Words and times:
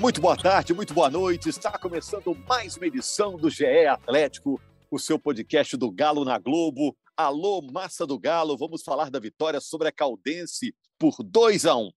Muito 0.00 0.18
boa 0.18 0.34
tarde, 0.34 0.72
muito 0.72 0.94
boa 0.94 1.10
noite. 1.10 1.50
Está 1.50 1.78
começando 1.78 2.34
mais 2.48 2.74
uma 2.74 2.86
edição 2.86 3.36
do 3.36 3.50
GE 3.50 3.86
Atlético, 3.86 4.58
o 4.90 4.98
seu 4.98 5.18
podcast 5.18 5.76
do 5.76 5.90
Galo 5.90 6.24
na 6.24 6.38
Globo. 6.38 6.96
Alô, 7.14 7.60
massa 7.60 8.06
do 8.06 8.18
Galo, 8.18 8.56
vamos 8.56 8.82
falar 8.82 9.10
da 9.10 9.20
vitória 9.20 9.60
sobre 9.60 9.88
a 9.88 9.92
Caldense 9.92 10.74
por 10.98 11.22
2 11.22 11.66
a 11.66 11.76
1. 11.76 11.90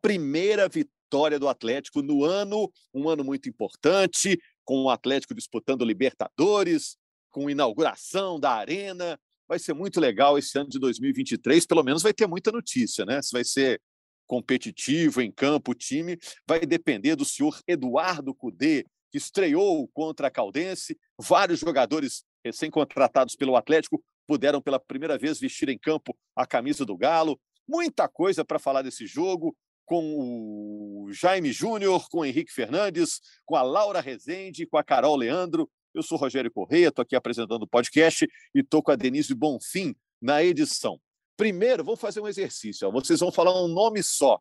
Primeira 0.00 0.68
vitória 0.68 1.36
do 1.36 1.48
Atlético 1.48 2.00
no 2.00 2.24
ano, 2.24 2.70
um 2.94 3.08
ano 3.08 3.24
muito 3.24 3.48
importante, 3.48 4.40
com 4.64 4.84
o 4.84 4.90
Atlético 4.90 5.34
disputando 5.34 5.84
Libertadores, 5.84 6.96
com 7.28 7.50
inauguração 7.50 8.38
da 8.38 8.52
Arena. 8.52 9.18
Vai 9.48 9.58
ser 9.58 9.74
muito 9.74 9.98
legal 9.98 10.38
esse 10.38 10.56
ano 10.56 10.68
de 10.68 10.78
2023, 10.78 11.66
pelo 11.66 11.82
menos 11.82 12.04
vai 12.04 12.14
ter 12.14 12.28
muita 12.28 12.52
notícia, 12.52 13.04
né? 13.04 13.20
Se 13.20 13.32
vai 13.32 13.44
ser 13.44 13.80
competitivo 14.28 15.22
em 15.22 15.32
campo, 15.32 15.72
o 15.72 15.74
time 15.74 16.18
vai 16.46 16.60
depender 16.60 17.16
do 17.16 17.24
senhor 17.24 17.58
Eduardo 17.66 18.34
Cudê, 18.34 18.84
que 19.10 19.16
estreou 19.16 19.88
contra 19.88 20.28
a 20.28 20.30
Caldense. 20.30 20.96
Vários 21.18 21.58
jogadores 21.58 22.22
recém-contratados 22.44 23.34
pelo 23.34 23.56
Atlético 23.56 24.04
puderam 24.26 24.60
pela 24.60 24.78
primeira 24.78 25.16
vez 25.16 25.40
vestir 25.40 25.70
em 25.70 25.78
campo 25.78 26.16
a 26.36 26.46
camisa 26.46 26.84
do 26.84 26.96
Galo. 26.96 27.40
Muita 27.66 28.06
coisa 28.06 28.44
para 28.44 28.58
falar 28.58 28.82
desse 28.82 29.06
jogo, 29.06 29.56
com 29.86 31.06
o 31.06 31.12
Jaime 31.12 31.50
Júnior, 31.50 32.08
com 32.10 32.18
o 32.18 32.24
Henrique 32.24 32.52
Fernandes, 32.52 33.20
com 33.46 33.56
a 33.56 33.62
Laura 33.62 34.02
Rezende, 34.02 34.66
com 34.66 34.76
a 34.76 34.84
Carol 34.84 35.16
Leandro. 35.16 35.68
Eu 35.94 36.02
sou 36.02 36.18
Rogério 36.18 36.50
Correia, 36.50 36.88
estou 36.88 37.02
aqui 37.02 37.16
apresentando 37.16 37.62
o 37.62 37.66
podcast 37.68 38.28
e 38.54 38.60
estou 38.60 38.82
com 38.82 38.90
a 38.90 38.96
Denise 38.96 39.34
Bonfim 39.34 39.96
na 40.20 40.44
edição. 40.44 41.00
Primeiro, 41.38 41.84
vamos 41.84 42.00
fazer 42.00 42.20
um 42.20 42.26
exercício. 42.26 42.88
Ó. 42.88 42.90
Vocês 42.90 43.20
vão 43.20 43.30
falar 43.30 43.54
um 43.62 43.68
nome 43.68 44.02
só. 44.02 44.40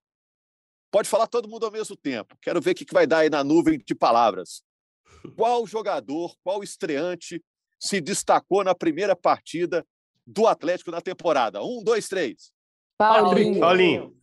Pode 0.90 1.08
falar 1.08 1.28
todo 1.28 1.48
mundo 1.48 1.64
ao 1.64 1.72
mesmo 1.72 1.96
tempo. 1.96 2.36
Quero 2.42 2.60
ver 2.60 2.72
o 2.72 2.76
que 2.76 2.92
vai 2.92 3.06
dar 3.06 3.20
aí 3.20 3.30
na 3.30 3.44
nuvem 3.44 3.78
de 3.78 3.94
palavras. 3.94 4.64
Qual 5.38 5.68
jogador, 5.68 6.36
qual 6.44 6.64
estreante 6.64 7.44
se 7.80 8.02
destacou 8.02 8.64
na 8.64 8.74
primeira 8.74 9.16
partida 9.16 9.86
do 10.26 10.48
Atlético 10.48 10.90
na 10.90 11.00
temporada? 11.00 11.62
Um, 11.64 11.84
dois, 11.84 12.08
três. 12.08 12.52
Paulinho. 12.98 13.60
Paulinho. 13.60 14.22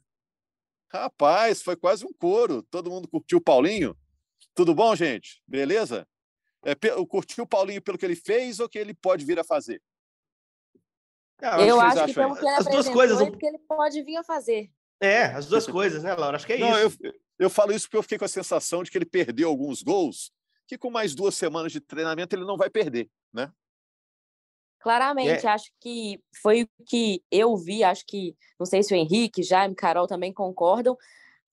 Rapaz, 0.93 1.63
foi 1.63 1.77
quase 1.77 2.05
um 2.05 2.13
coro. 2.13 2.63
Todo 2.65 2.91
mundo 2.91 3.07
curtiu 3.07 3.39
o 3.39 3.41
Paulinho? 3.43 3.97
Tudo 4.53 4.75
bom, 4.75 4.97
gente? 4.97 5.41
Beleza? 5.47 6.09
É, 6.65 6.75
curtiu 7.07 7.45
o 7.45 7.47
Paulinho 7.47 7.83
pelo 7.83 7.99
que 7.99 8.05
ele 8.05 8.17
fez 8.17 8.59
ou 8.59 8.69
que 8.69 8.79
ele 8.79 8.95
pode 8.95 9.25
vir 9.25 9.39
a 9.39 9.45
fazer? 9.45 9.81
Ah, 11.43 11.61
eu 11.61 11.81
acho 11.81 12.01
que, 12.01 12.07
que 12.07 12.15
pelo 12.15 12.35
que 12.37 12.47
ele 12.47 12.57
as 12.57 12.65
duas 12.67 12.89
coisas 12.89 13.21
é 13.21 13.31
porque 13.31 13.47
ele 13.47 13.59
pode 13.59 14.03
vir 14.03 14.17
a 14.17 14.25
fazer. 14.25 14.71
É, 15.01 15.25
as 15.25 15.47
duas 15.47 15.67
coisas, 15.67 16.03
né, 16.03 16.15
Laura? 16.15 16.37
Acho 16.37 16.47
que 16.47 16.55
é 16.55 16.59
Não, 16.59 16.79
isso. 16.87 16.97
Eu, 17.03 17.13
eu 17.39 17.51
falo 17.51 17.73
isso 17.73 17.87
porque 17.87 17.97
eu 17.97 18.03
fiquei 18.03 18.19
com 18.19 18.25
a 18.25 18.29
sensação 18.29 18.83
de 18.83 18.91
que 18.91 18.97
ele 18.97 19.05
perdeu 19.05 19.49
alguns 19.49 19.83
gols 19.83 20.33
que 20.67 20.79
com 20.79 20.91
mais 20.91 21.15
duas 21.15 21.35
semanas 21.35 21.73
de 21.73 21.81
treinamento 21.81 22.35
ele 22.35 22.45
não 22.45 22.57
vai 22.57 22.71
perder, 22.71 23.11
né? 23.33 23.53
Claramente, 24.81 25.47
é. 25.47 25.49
acho 25.49 25.71
que 25.81 26.23
foi 26.43 26.65
o 26.65 26.69
que 26.87 27.23
eu 27.31 27.57
vi, 27.57 27.83
acho 27.83 28.05
que, 28.07 28.37
não 28.59 28.67
sei 28.67 28.83
se 28.83 28.93
o 28.93 28.97
Henrique, 28.97 29.43
Jaime, 29.43 29.75
Carol 29.75 30.07
também 30.07 30.33
concordam, 30.33 30.97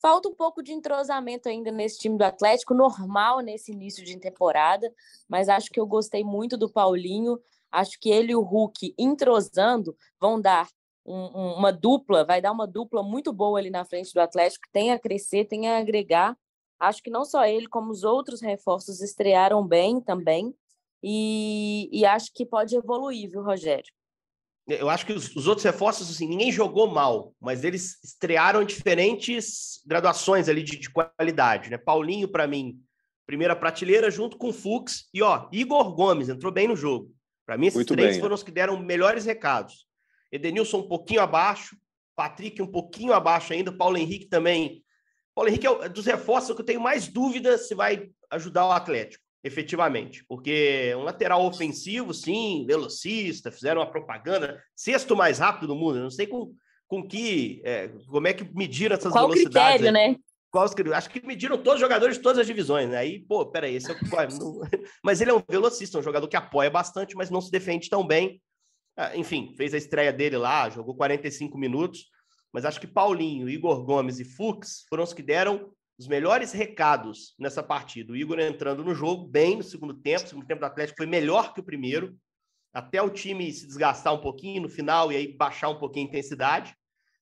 falta 0.01 0.27
um 0.27 0.35
pouco 0.35 0.61
de 0.61 0.73
entrosamento 0.73 1.47
ainda 1.47 1.71
nesse 1.71 1.97
time 1.97 2.17
do 2.17 2.23
Atlético, 2.23 2.73
normal 2.73 3.39
nesse 3.39 3.71
início 3.71 4.03
de 4.03 4.19
temporada, 4.19 4.93
mas 5.29 5.47
acho 5.47 5.69
que 5.69 5.79
eu 5.79 5.85
gostei 5.85 6.25
muito 6.25 6.57
do 6.57 6.69
Paulinho, 6.69 7.39
Acho 7.71 7.97
que 7.99 8.09
ele 8.09 8.33
e 8.33 8.35
o 8.35 8.41
Hulk 8.41 8.93
entrosando 8.97 9.95
vão 10.19 10.39
dar 10.39 10.67
um, 11.05 11.15
um, 11.15 11.53
uma 11.55 11.71
dupla, 11.71 12.25
vai 12.25 12.41
dar 12.41 12.51
uma 12.51 12.67
dupla 12.67 13.01
muito 13.01 13.31
boa 13.33 13.59
ali 13.59 13.69
na 13.69 13.85
frente 13.85 14.13
do 14.13 14.21
Atlético, 14.21 14.67
tem 14.71 14.91
a 14.91 14.99
crescer, 14.99 15.45
tem 15.45 15.67
a 15.67 15.77
agregar. 15.77 16.37
Acho 16.79 17.01
que 17.01 17.09
não 17.09 17.23
só 17.23 17.45
ele, 17.45 17.67
como 17.67 17.91
os 17.91 18.03
outros 18.03 18.41
reforços 18.41 19.01
estrearam 19.01 19.65
bem 19.65 20.01
também. 20.01 20.53
E, 21.03 21.89
e 21.91 22.05
acho 22.05 22.31
que 22.33 22.45
pode 22.45 22.75
evoluir, 22.75 23.29
viu, 23.29 23.41
Rogério? 23.41 23.91
Eu 24.67 24.89
acho 24.89 25.05
que 25.05 25.13
os, 25.13 25.35
os, 25.35 25.47
outros 25.47 25.65
reforços, 25.65 26.09
assim, 26.09 26.27
ninguém 26.27 26.51
jogou 26.51 26.87
mal, 26.87 27.33
mas 27.41 27.63
eles 27.63 28.01
estrearam 28.03 28.63
diferentes 28.63 29.81
graduações 29.85 30.47
ali 30.47 30.61
de, 30.61 30.77
de 30.77 30.89
qualidade, 30.89 31.69
né? 31.69 31.77
Paulinho, 31.77 32.27
para 32.27 32.47
mim, 32.47 32.79
primeira 33.25 33.55
prateleira, 33.55 34.11
junto 34.11 34.37
com 34.37 34.49
o 34.49 34.53
Fux. 34.53 35.09
E, 35.13 35.21
ó, 35.21 35.47
Igor 35.51 35.93
Gomes 35.95 36.29
entrou 36.29 36.51
bem 36.51 36.67
no 36.67 36.75
jogo. 36.75 37.11
Para 37.45 37.57
mim, 37.57 37.67
esses 37.67 37.75
Muito 37.75 37.93
três 37.93 38.11
bem. 38.11 38.19
foram 38.19 38.35
os 38.35 38.43
que 38.43 38.51
deram 38.51 38.79
melhores 38.79 39.25
recados. 39.25 39.85
Edenilson 40.31 40.79
um 40.79 40.87
pouquinho 40.87 41.21
abaixo, 41.21 41.75
Patrick 42.15 42.61
um 42.61 42.67
pouquinho 42.67 43.13
abaixo 43.13 43.53
ainda, 43.53 43.71
Paulo 43.71 43.97
Henrique 43.97 44.27
também. 44.27 44.83
Paulo 45.35 45.49
Henrique 45.49 45.67
é 45.67 45.89
dos 45.89 46.05
reforços 46.05 46.55
que 46.55 46.61
eu 46.61 46.65
tenho 46.65 46.81
mais 46.81 47.07
dúvida 47.07 47.57
se 47.57 47.73
vai 47.73 48.09
ajudar 48.29 48.67
o 48.67 48.71
Atlético, 48.71 49.23
efetivamente. 49.43 50.23
Porque 50.27 50.93
um 50.95 51.03
lateral 51.03 51.45
ofensivo, 51.45 52.13
sim, 52.13 52.65
velocista, 52.67 53.51
fizeram 53.51 53.81
uma 53.81 53.91
propaganda, 53.91 54.61
sexto 54.75 55.15
mais 55.15 55.39
rápido 55.39 55.67
do 55.67 55.75
mundo. 55.75 55.97
Eu 55.97 56.03
não 56.03 56.11
sei 56.11 56.27
com, 56.27 56.53
com 56.87 57.05
que, 57.05 57.61
é, 57.65 57.89
como 58.07 58.27
é 58.27 58.33
que 58.33 58.43
mediram 58.55 58.95
essas 58.95 59.11
Qual 59.11 59.27
velocidades. 59.27 59.53
Qual 59.53 59.73
critério, 59.73 59.97
aí. 59.97 60.11
né? 60.13 60.19
Qual 60.51 60.65
Acho 60.65 61.09
que 61.09 61.25
mediram 61.25 61.57
todos 61.57 61.75
os 61.75 61.79
jogadores 61.79 62.17
de 62.17 62.21
todas 62.21 62.39
as 62.39 62.45
divisões, 62.45 62.89
né? 62.89 62.97
Aí, 62.97 63.19
pô, 63.21 63.45
peraí, 63.45 63.75
esse 63.75 63.89
é 63.89 63.93
o. 63.93 64.61
mas 65.01 65.21
ele 65.21 65.31
é 65.31 65.33
um 65.33 65.41
velocista, 65.49 65.97
um 65.97 66.03
jogador 66.03 66.27
que 66.27 66.35
apoia 66.35 66.69
bastante, 66.69 67.15
mas 67.15 67.29
não 67.29 67.39
se 67.39 67.49
defende 67.49 67.89
tão 67.89 68.05
bem. 68.05 68.41
Ah, 68.97 69.15
enfim, 69.15 69.53
fez 69.55 69.73
a 69.73 69.77
estreia 69.77 70.11
dele 70.11 70.35
lá, 70.35 70.69
jogou 70.69 70.93
45 70.93 71.57
minutos. 71.57 72.07
Mas 72.51 72.65
acho 72.65 72.81
que 72.81 72.87
Paulinho, 72.87 73.49
Igor 73.49 73.81
Gomes 73.85 74.19
e 74.19 74.25
Fux 74.25 74.85
foram 74.89 75.05
os 75.05 75.13
que 75.13 75.23
deram 75.23 75.71
os 75.97 76.05
melhores 76.05 76.51
recados 76.51 77.33
nessa 77.39 77.63
partida. 77.63 78.11
O 78.11 78.17
Igor 78.17 78.37
entrando 78.39 78.83
no 78.83 78.93
jogo 78.93 79.25
bem 79.25 79.55
no 79.55 79.63
segundo 79.63 79.93
tempo. 79.93 80.25
O 80.25 80.27
segundo 80.27 80.45
tempo 80.45 80.59
do 80.59 80.65
Atlético 80.65 80.97
foi 80.97 81.05
melhor 81.05 81.53
que 81.53 81.61
o 81.61 81.63
primeiro. 81.63 82.17
Até 82.73 83.01
o 83.01 83.09
time 83.09 83.51
se 83.53 83.65
desgastar 83.65 84.13
um 84.13 84.19
pouquinho 84.19 84.63
no 84.63 84.69
final 84.69 85.13
e 85.13 85.15
aí 85.15 85.37
baixar 85.37 85.69
um 85.69 85.79
pouquinho 85.79 86.07
a 86.07 86.09
intensidade. 86.09 86.75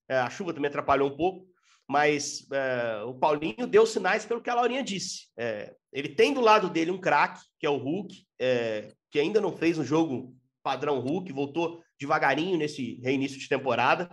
É, 0.08 0.18
a 0.18 0.30
chuva 0.32 0.52
também 0.52 0.70
atrapalhou 0.70 1.12
um 1.12 1.16
pouco 1.16 1.49
mas 1.90 2.46
é, 2.52 3.02
o 3.04 3.16
Paulinho 3.16 3.66
deu 3.66 3.84
sinais 3.84 4.24
pelo 4.24 4.42
que 4.42 4.50
a 4.50 4.54
Laurinha 4.54 4.84
disse. 4.84 5.24
É, 5.36 5.74
ele 5.92 6.10
tem 6.10 6.32
do 6.32 6.40
lado 6.40 6.70
dele 6.70 6.92
um 6.92 7.00
craque, 7.00 7.42
que 7.60 7.66
é 7.66 7.70
o 7.70 7.78
Hulk, 7.78 8.16
é, 8.40 8.94
que 9.10 9.20
ainda 9.20 9.42
não 9.42 9.58
fez 9.58 9.80
um 9.80 9.84
jogo 9.84 10.36
padrão 10.62 11.00
Hulk, 11.00 11.34
voltou 11.34 11.82
devagarinho 12.00 12.60
nesse 12.60 13.00
reinício 13.02 13.40
de 13.40 13.50
temporada. 13.50 14.08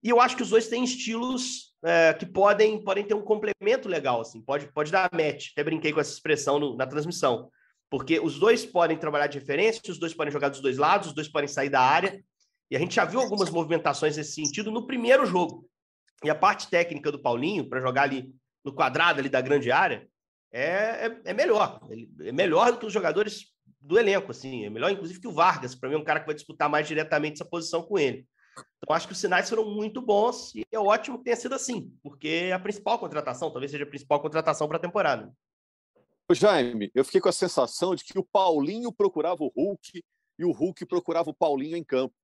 E 0.00 0.08
eu 0.08 0.20
acho 0.20 0.36
que 0.36 0.42
os 0.44 0.50
dois 0.50 0.68
têm 0.68 0.84
estilos 0.84 1.74
é, 1.84 2.14
que 2.14 2.24
podem, 2.24 2.82
podem 2.84 3.04
ter 3.04 3.14
um 3.14 3.24
complemento 3.24 3.88
legal, 3.88 4.20
assim, 4.20 4.40
pode, 4.40 4.72
pode 4.72 4.92
dar 4.92 5.10
match. 5.12 5.48
Até 5.50 5.64
brinquei 5.64 5.92
com 5.92 6.00
essa 6.00 6.12
expressão 6.12 6.60
no, 6.60 6.76
na 6.76 6.86
transmissão. 6.86 7.50
Porque 7.90 8.20
os 8.20 8.38
dois 8.38 8.64
podem 8.64 8.96
trabalhar 8.96 9.26
de 9.26 9.40
referência, 9.40 9.82
os 9.88 9.98
dois 9.98 10.14
podem 10.14 10.32
jogar 10.32 10.48
dos 10.48 10.60
dois 10.60 10.78
lados, 10.78 11.08
os 11.08 11.12
dois 11.12 11.26
podem 11.26 11.48
sair 11.48 11.70
da 11.70 11.80
área. 11.80 12.22
E 12.70 12.76
a 12.76 12.78
gente 12.78 12.94
já 12.94 13.04
viu 13.04 13.18
algumas 13.18 13.50
movimentações 13.50 14.16
nesse 14.16 14.34
sentido 14.34 14.70
no 14.70 14.86
primeiro 14.86 15.26
jogo. 15.26 15.68
E 16.24 16.30
a 16.30 16.34
parte 16.34 16.68
técnica 16.68 17.10
do 17.10 17.20
Paulinho, 17.20 17.68
para 17.68 17.80
jogar 17.80 18.02
ali 18.02 18.34
no 18.64 18.74
quadrado 18.74 19.20
ali 19.20 19.28
da 19.28 19.40
grande 19.40 19.70
área, 19.72 20.06
é, 20.52 21.06
é, 21.06 21.20
é, 21.26 21.34
melhor. 21.34 21.80
É 22.20 22.32
melhor 22.32 22.72
do 22.72 22.78
que 22.78 22.86
os 22.86 22.92
jogadores 22.92 23.46
do 23.80 23.98
elenco, 23.98 24.30
assim. 24.30 24.66
É 24.66 24.70
melhor, 24.70 24.90
inclusive, 24.90 25.20
que 25.20 25.28
o 25.28 25.32
Vargas. 25.32 25.74
Para 25.74 25.88
mim, 25.88 25.94
é 25.94 25.98
um 25.98 26.04
cara 26.04 26.20
que 26.20 26.26
vai 26.26 26.34
disputar 26.34 26.68
mais 26.68 26.86
diretamente 26.86 27.34
essa 27.34 27.44
posição 27.44 27.82
com 27.82 27.98
ele. 27.98 28.26
Então, 28.78 28.94
acho 28.94 29.06
que 29.06 29.12
os 29.12 29.18
sinais 29.18 29.48
foram 29.48 29.64
muito 29.64 30.02
bons 30.02 30.54
e 30.54 30.64
é 30.70 30.78
ótimo 30.78 31.18
que 31.18 31.24
tenha 31.24 31.36
sido 31.36 31.54
assim, 31.54 31.92
porque 32.02 32.28
é 32.28 32.52
a 32.52 32.58
principal 32.58 32.98
contratação, 32.98 33.50
talvez 33.50 33.70
seja 33.70 33.84
a 33.84 33.86
principal 33.86 34.20
contratação 34.20 34.66
para 34.66 34.76
a 34.76 34.80
temporada. 34.80 35.32
Jaime, 36.32 36.90
eu 36.94 37.04
fiquei 37.04 37.20
com 37.20 37.28
a 37.28 37.32
sensação 37.32 37.94
de 37.94 38.04
que 38.04 38.18
o 38.18 38.24
Paulinho 38.24 38.92
procurava 38.92 39.42
o 39.42 39.52
Hulk 39.56 40.02
e 40.38 40.44
o 40.44 40.52
Hulk 40.52 40.86
procurava 40.86 41.30
o 41.30 41.34
Paulinho 41.34 41.76
em 41.76 41.84
campo. 41.84 42.14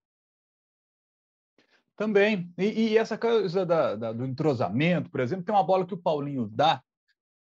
Também. 1.96 2.52
E, 2.58 2.90
e 2.90 2.98
essa 2.98 3.16
coisa 3.16 3.64
da, 3.64 3.96
da, 3.96 4.12
do 4.12 4.26
entrosamento, 4.26 5.10
por 5.10 5.20
exemplo, 5.20 5.44
tem 5.44 5.54
uma 5.54 5.64
bola 5.64 5.86
que 5.86 5.94
o 5.94 5.98
Paulinho 5.98 6.46
dá 6.46 6.82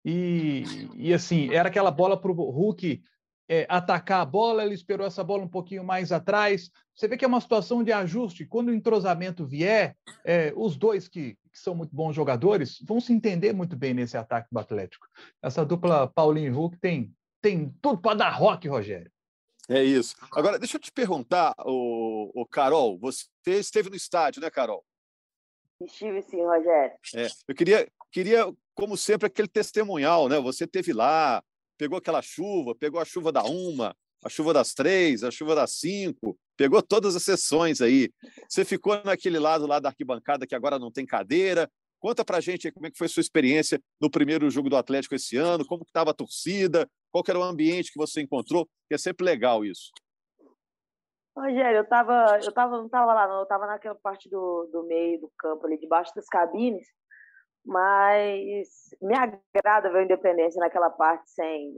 e, 0.04 0.64
e 0.94 1.14
assim, 1.14 1.52
era 1.52 1.68
aquela 1.68 1.90
bola 1.90 2.20
para 2.20 2.30
o 2.30 2.50
Hulk 2.50 3.02
é, 3.48 3.66
atacar 3.68 4.22
a 4.22 4.24
bola, 4.24 4.64
ele 4.64 4.74
esperou 4.74 5.06
essa 5.06 5.22
bola 5.22 5.44
um 5.44 5.48
pouquinho 5.48 5.84
mais 5.84 6.10
atrás. 6.10 6.70
Você 6.94 7.06
vê 7.06 7.16
que 7.16 7.24
é 7.24 7.28
uma 7.28 7.40
situação 7.40 7.84
de 7.84 7.92
ajuste. 7.92 8.46
Quando 8.46 8.68
o 8.68 8.74
entrosamento 8.74 9.46
vier, 9.46 9.94
é, 10.24 10.52
os 10.56 10.76
dois 10.76 11.06
que, 11.06 11.34
que, 11.34 11.58
são 11.58 11.74
muito 11.74 11.94
bons 11.94 12.14
jogadores 12.14 12.78
vão 12.86 12.98
se 12.98 13.12
entender 13.12 13.52
muito 13.52 13.76
bem 13.76 13.92
nesse 13.94 14.16
ataque 14.16 14.48
do 14.50 14.58
Atlético. 14.58 15.06
Essa 15.42 15.64
dupla 15.64 16.08
Paulinho 16.08 16.46
e 16.46 16.50
Hulk 16.50 16.78
tem, 16.78 17.12
tem 17.42 17.74
tudo 17.80 18.00
para 18.00 18.16
dar 18.16 18.30
rock, 18.30 18.66
Rogério. 18.68 19.11
É 19.68 19.82
isso. 19.82 20.16
Agora, 20.32 20.58
deixa 20.58 20.76
eu 20.76 20.80
te 20.80 20.90
perguntar, 20.90 21.54
o, 21.64 22.30
o 22.34 22.46
Carol, 22.46 22.98
você 22.98 23.26
esteve 23.46 23.88
no 23.88 23.96
estádio, 23.96 24.40
né, 24.40 24.50
Carol? 24.50 24.84
Estive 25.80 26.22
sim, 26.22 26.42
Rogério. 26.42 26.96
É, 27.14 27.28
eu 27.48 27.54
queria, 27.54 27.88
queria, 28.10 28.52
como 28.74 28.96
sempre, 28.96 29.26
aquele 29.26 29.48
testemunhal, 29.48 30.28
né? 30.28 30.38
Você 30.40 30.66
teve 30.66 30.92
lá, 30.92 31.42
pegou 31.76 31.98
aquela 31.98 32.22
chuva, 32.22 32.74
pegou 32.74 33.00
a 33.00 33.04
chuva 33.04 33.32
da 33.32 33.42
uma, 33.42 33.96
a 34.24 34.28
chuva 34.28 34.52
das 34.52 34.72
três, 34.74 35.24
a 35.24 35.30
chuva 35.30 35.54
das 35.54 35.72
cinco, 35.72 36.38
pegou 36.56 36.80
todas 36.80 37.16
as 37.16 37.22
sessões 37.22 37.80
aí. 37.80 38.10
Você 38.48 38.64
ficou 38.64 39.02
naquele 39.04 39.38
lado 39.38 39.66
lá 39.66 39.80
da 39.80 39.88
arquibancada 39.88 40.46
que 40.46 40.54
agora 40.54 40.78
não 40.78 40.90
tem 40.92 41.04
cadeira. 41.04 41.70
Conta 42.02 42.24
pra 42.24 42.40
gente 42.40 42.66
aí 42.66 42.72
como 42.72 42.84
é 42.84 42.90
que 42.90 42.98
foi 42.98 43.06
a 43.06 43.08
sua 43.08 43.20
experiência 43.20 43.80
no 44.00 44.10
primeiro 44.10 44.50
jogo 44.50 44.68
do 44.68 44.76
Atlético 44.76 45.14
esse 45.14 45.36
ano, 45.36 45.64
como 45.64 45.84
estava 45.84 46.10
a 46.10 46.14
torcida, 46.14 46.90
qual 47.12 47.22
era 47.28 47.38
o 47.38 47.44
ambiente 47.44 47.92
que 47.92 47.98
você 47.98 48.20
encontrou, 48.20 48.66
que 48.88 48.94
é 48.94 48.98
sempre 48.98 49.24
legal 49.24 49.64
isso. 49.64 49.92
Rogério, 51.36 51.78
eu 51.78 51.88
tava, 51.88 52.40
eu 52.42 52.52
tava, 52.52 52.76
não 52.76 52.86
estava 52.86 53.14
lá, 53.14 53.28
não, 53.28 53.36
eu 53.36 53.42
estava 53.44 53.68
naquela 53.68 53.94
parte 53.94 54.28
do, 54.28 54.68
do 54.72 54.82
meio 54.82 55.20
do 55.20 55.32
campo 55.38 55.64
ali, 55.64 55.78
debaixo 55.78 56.12
das 56.16 56.26
cabines, 56.26 56.88
mas 57.64 58.68
me 59.00 59.14
agrada 59.14 59.92
ver 59.92 60.00
a 60.00 60.04
Independência 60.04 60.58
naquela 60.58 60.90
parte 60.90 61.30
sem, 61.30 61.72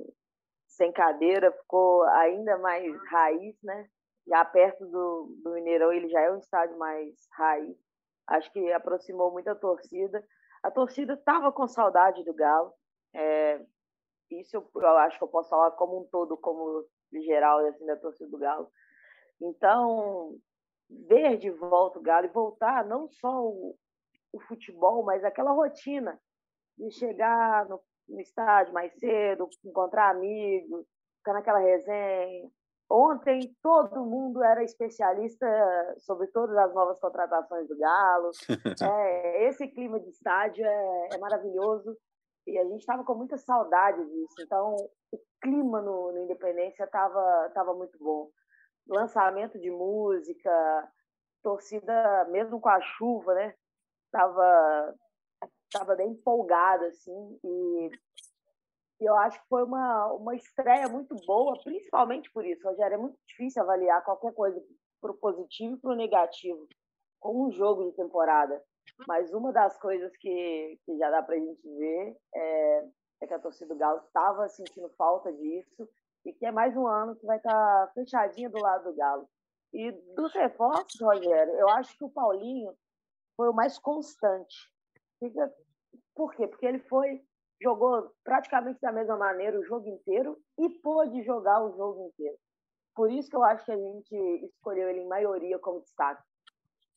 sem 0.67 0.91
cadeira, 0.91 1.53
ficou 1.53 2.03
ainda 2.05 2.57
mais 2.59 2.91
raiz, 3.11 3.55
né? 3.63 3.87
Já 4.27 4.43
perto 4.43 4.87
do, 4.87 5.37
do 5.45 5.53
Mineirão, 5.53 5.93
ele 5.93 6.09
já 6.09 6.23
é 6.23 6.33
um 6.33 6.39
estádio 6.39 6.79
mais 6.79 7.15
raiz. 7.33 7.84
Acho 8.27 8.51
que 8.53 8.73
aproximou 8.73 9.31
muito 9.31 9.49
a 9.49 9.55
torcida. 9.55 10.25
A 10.63 10.71
torcida 10.71 11.15
estava 11.15 11.53
com 11.53 11.69
saudade 11.69 12.25
do 12.25 12.33
Galo. 12.35 12.73
É, 13.15 13.65
isso 14.31 14.57
eu, 14.57 14.71
eu, 14.75 14.97
acho 14.99 15.19
que 15.19 15.25
eu 15.25 15.29
posso 15.29 15.51
falar 15.51 15.71
como 15.73 16.01
um 16.01 16.05
todo, 16.05 16.37
como 16.37 16.87
geral 17.13 17.59
assim, 17.67 17.85
da 17.87 17.97
torcida 17.97 18.31
do 18.31 18.39
Galo. 18.39 18.71
Então, 19.41 20.37
ver 20.89 21.37
de 21.37 21.51
volta 21.51 21.99
o 21.99 22.03
Galo 22.03 22.27
e 22.27 22.31
voltar 22.31 22.85
não 22.85 23.09
só 23.09 23.45
o, 23.45 23.77
o 24.33 24.41
futebol, 24.41 25.05
mas 25.05 25.25
aquela 25.25 25.53
rotina 25.53 26.19
de 26.77 26.91
chegar 26.91 27.69
no, 27.69 27.81
no 28.09 28.21
estádio 28.21 28.73
mais 28.73 28.93
cedo, 28.99 29.49
encontrar 29.65 30.11
amigos, 30.11 30.87
ficar 31.19 31.35
naquela 31.35 31.59
resenha. 31.59 32.51
Ontem 32.91 33.57
todo 33.63 34.05
mundo 34.05 34.43
era 34.43 34.63
especialista 34.63 35.47
sobre 35.99 36.27
todas 36.29 36.57
as 36.57 36.75
novas 36.75 36.99
contratações 37.01 37.67
do 37.69 37.77
Galo. 37.77 38.31
É, 38.95 39.49
esse 39.49 39.67
clima 39.69 39.99
de 39.99 40.09
estádio 40.11 40.65
é, 40.65 41.09
é 41.13 41.19
maravilhoso 41.19 41.97
e 42.47 42.59
a 42.59 42.65
gente 42.65 42.81
estava 42.81 43.05
com 43.05 43.15
muita 43.15 43.39
saudade 43.39 44.05
disso. 44.05 44.35
Então, 44.41 44.77
o 45.11 45.19
clima 45.41 45.81
no, 45.81 46.13
no 46.13 46.19
Independência 46.19 46.85
estava 46.85 47.51
tava 47.55 47.75
muito 47.75 47.99
bom. 47.99 48.29
Lançamento 48.87 49.59
de 49.59 49.71
música, 49.71 50.89
torcida, 51.43 52.27
mesmo 52.31 52.61
com 52.61 52.69
a 52.69 52.81
chuva, 52.81 53.35
né? 53.35 53.55
estava 54.15 54.95
tava 55.73 55.97
bem 55.97 56.13
empolgada 56.13 56.87
assim 56.87 57.39
e 57.43 57.91
eu 59.05 59.17
acho 59.17 59.41
que 59.41 59.49
foi 59.49 59.65
uma, 59.65 60.13
uma 60.13 60.35
estreia 60.35 60.89
muito 60.89 61.15
boa, 61.27 61.59
principalmente 61.63 62.31
por 62.33 62.45
isso, 62.45 62.67
Rogério. 62.67 62.95
É 62.95 62.99
muito 62.99 63.19
difícil 63.27 63.63
avaliar 63.63 64.05
qualquer 64.05 64.33
coisa 64.33 64.63
para 65.01 65.11
o 65.11 65.17
positivo 65.19 65.75
e 65.75 65.81
para 65.81 65.91
o 65.93 65.97
negativo 65.97 66.67
com 67.21 67.47
um 67.47 67.51
jogo 67.51 67.85
de 67.85 67.97
temporada. 67.97 68.63
Mas 69.09 69.33
uma 69.33 69.53
das 69.53 69.79
coisas 69.79 70.15
que, 70.19 70.79
que 70.85 70.99
já 70.99 71.11
dá 71.11 71.23
para 71.23 71.35
a 71.37 71.39
gente 71.39 71.63
ver 71.63 72.17
é, 72.35 72.89
é, 73.23 73.27
que 73.27 73.35
a 73.35 73.39
torcida 73.39 73.75
do 73.75 73.79
Galo 73.79 74.01
estava 74.07 74.49
sentindo 74.49 74.89
falta 74.91 75.33
disso 75.33 75.89
e 76.25 76.33
que 76.33 76.47
é 76.47 76.53
mais 76.53 76.77
um 76.77 76.87
ano 76.87 77.17
que 77.17 77.27
vai 77.27 77.39
estar 77.39 77.53
tá 77.87 77.93
fechadinha 77.95 78.51
do 78.51 78.61
lado 78.61 78.85
do 78.85 78.97
Galo. 78.97 79.29
E 79.73 79.91
dos 80.15 80.33
reforços, 80.35 81.01
Rogério, 81.01 81.55
eu 81.55 81.69
acho 81.71 81.97
que 81.97 82.05
o 82.05 82.11
Paulinho 82.11 82.73
foi 83.37 83.49
o 83.49 83.55
mais 83.55 83.79
constante. 83.79 84.71
Por 86.15 86.35
quê? 86.35 86.47
Porque 86.47 86.67
ele 86.67 86.79
foi 86.81 87.25
jogou 87.65 88.11
praticamente 88.23 88.79
da 88.81 88.93
mesma 88.93 89.17
maneira 89.17 89.59
o 89.59 89.65
jogo 89.65 89.89
inteiro 89.89 90.39
e 90.59 90.69
pôde 90.69 91.23
jogar 91.23 91.65
o 91.65 91.75
jogo 91.75 92.09
inteiro. 92.09 92.37
Por 92.95 93.11
isso 93.11 93.31
que 93.31 93.37
eu 93.37 93.43
acho 93.43 93.65
que 93.65 93.73
a 93.73 93.77
gente 93.77 94.15
escolheu 94.45 94.89
ele 94.91 95.01
em 95.01 95.09
maioria 95.09 95.59
como 95.59 95.81
destaque. 95.81 96.23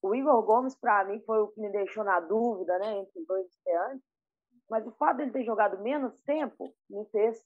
O 0.01 0.13
Igor 0.13 0.43
Gomes, 0.43 0.75
para 0.75 1.05
mim, 1.05 1.19
foi 1.25 1.39
o 1.39 1.47
que 1.47 1.61
me 1.61 1.71
deixou 1.71 2.03
na 2.03 2.19
dúvida 2.19 2.77
né, 2.79 2.97
entre 2.97 3.19
os 3.19 3.25
dois 3.25 3.47
estreantes, 3.47 4.05
mas 4.69 4.85
o 4.85 4.91
fato 4.91 5.17
dele 5.17 5.31
ter 5.31 5.43
jogado 5.43 5.81
menos 5.81 6.19
tempo 6.21 6.75
me 6.89 7.05
fez 7.05 7.41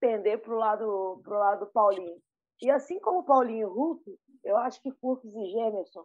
tender 0.00 0.42
para 0.42 0.52
o 0.52 0.58
lado, 0.58 1.20
pro 1.22 1.38
lado 1.38 1.64
do 1.64 1.72
Paulinho. 1.72 2.20
E 2.60 2.70
assim 2.70 2.98
como 2.98 3.20
o 3.20 3.24
Paulinho 3.24 3.68
e 3.68 3.72
Hulk, 3.72 4.18
eu 4.42 4.56
acho 4.58 4.82
que 4.82 4.92
Furques 4.92 5.32
e 5.32 5.46
Gemerson 5.52 6.04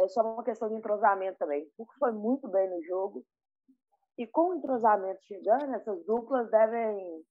é 0.00 0.08
só 0.08 0.22
uma 0.22 0.44
questão 0.44 0.68
de 0.68 0.76
entrosamento 0.76 1.38
também. 1.38 1.64
O 1.76 1.82
Hulk 1.82 1.98
foi 1.98 2.12
muito 2.12 2.48
bem 2.48 2.70
no 2.70 2.82
jogo. 2.84 3.22
E 4.18 4.26
com 4.26 4.50
o 4.50 4.54
entrosamento 4.54 5.22
chegando, 5.24 5.74
essas 5.74 6.04
duplas 6.04 6.50
devem, 6.50 7.24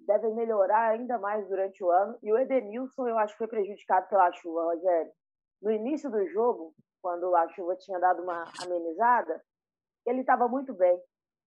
devem 0.00 0.34
melhorar 0.34 0.90
ainda 0.90 1.18
mais 1.18 1.46
durante 1.48 1.82
o 1.82 1.90
ano. 1.90 2.18
E 2.22 2.32
o 2.32 2.38
Edenilson, 2.38 3.06
eu 3.06 3.18
acho 3.18 3.34
que 3.34 3.38
foi 3.38 3.48
prejudicado 3.48 4.08
pela 4.08 4.32
chuva, 4.32 4.64
Rogério. 4.64 5.12
No 5.62 5.70
início 5.70 6.10
do 6.10 6.26
jogo, 6.28 6.74
quando 7.00 7.34
a 7.36 7.48
chuva 7.50 7.76
tinha 7.76 7.98
dado 7.98 8.22
uma 8.22 8.44
amenizada, 8.62 9.42
ele 10.06 10.20
estava 10.20 10.48
muito 10.48 10.74
bem. 10.74 11.00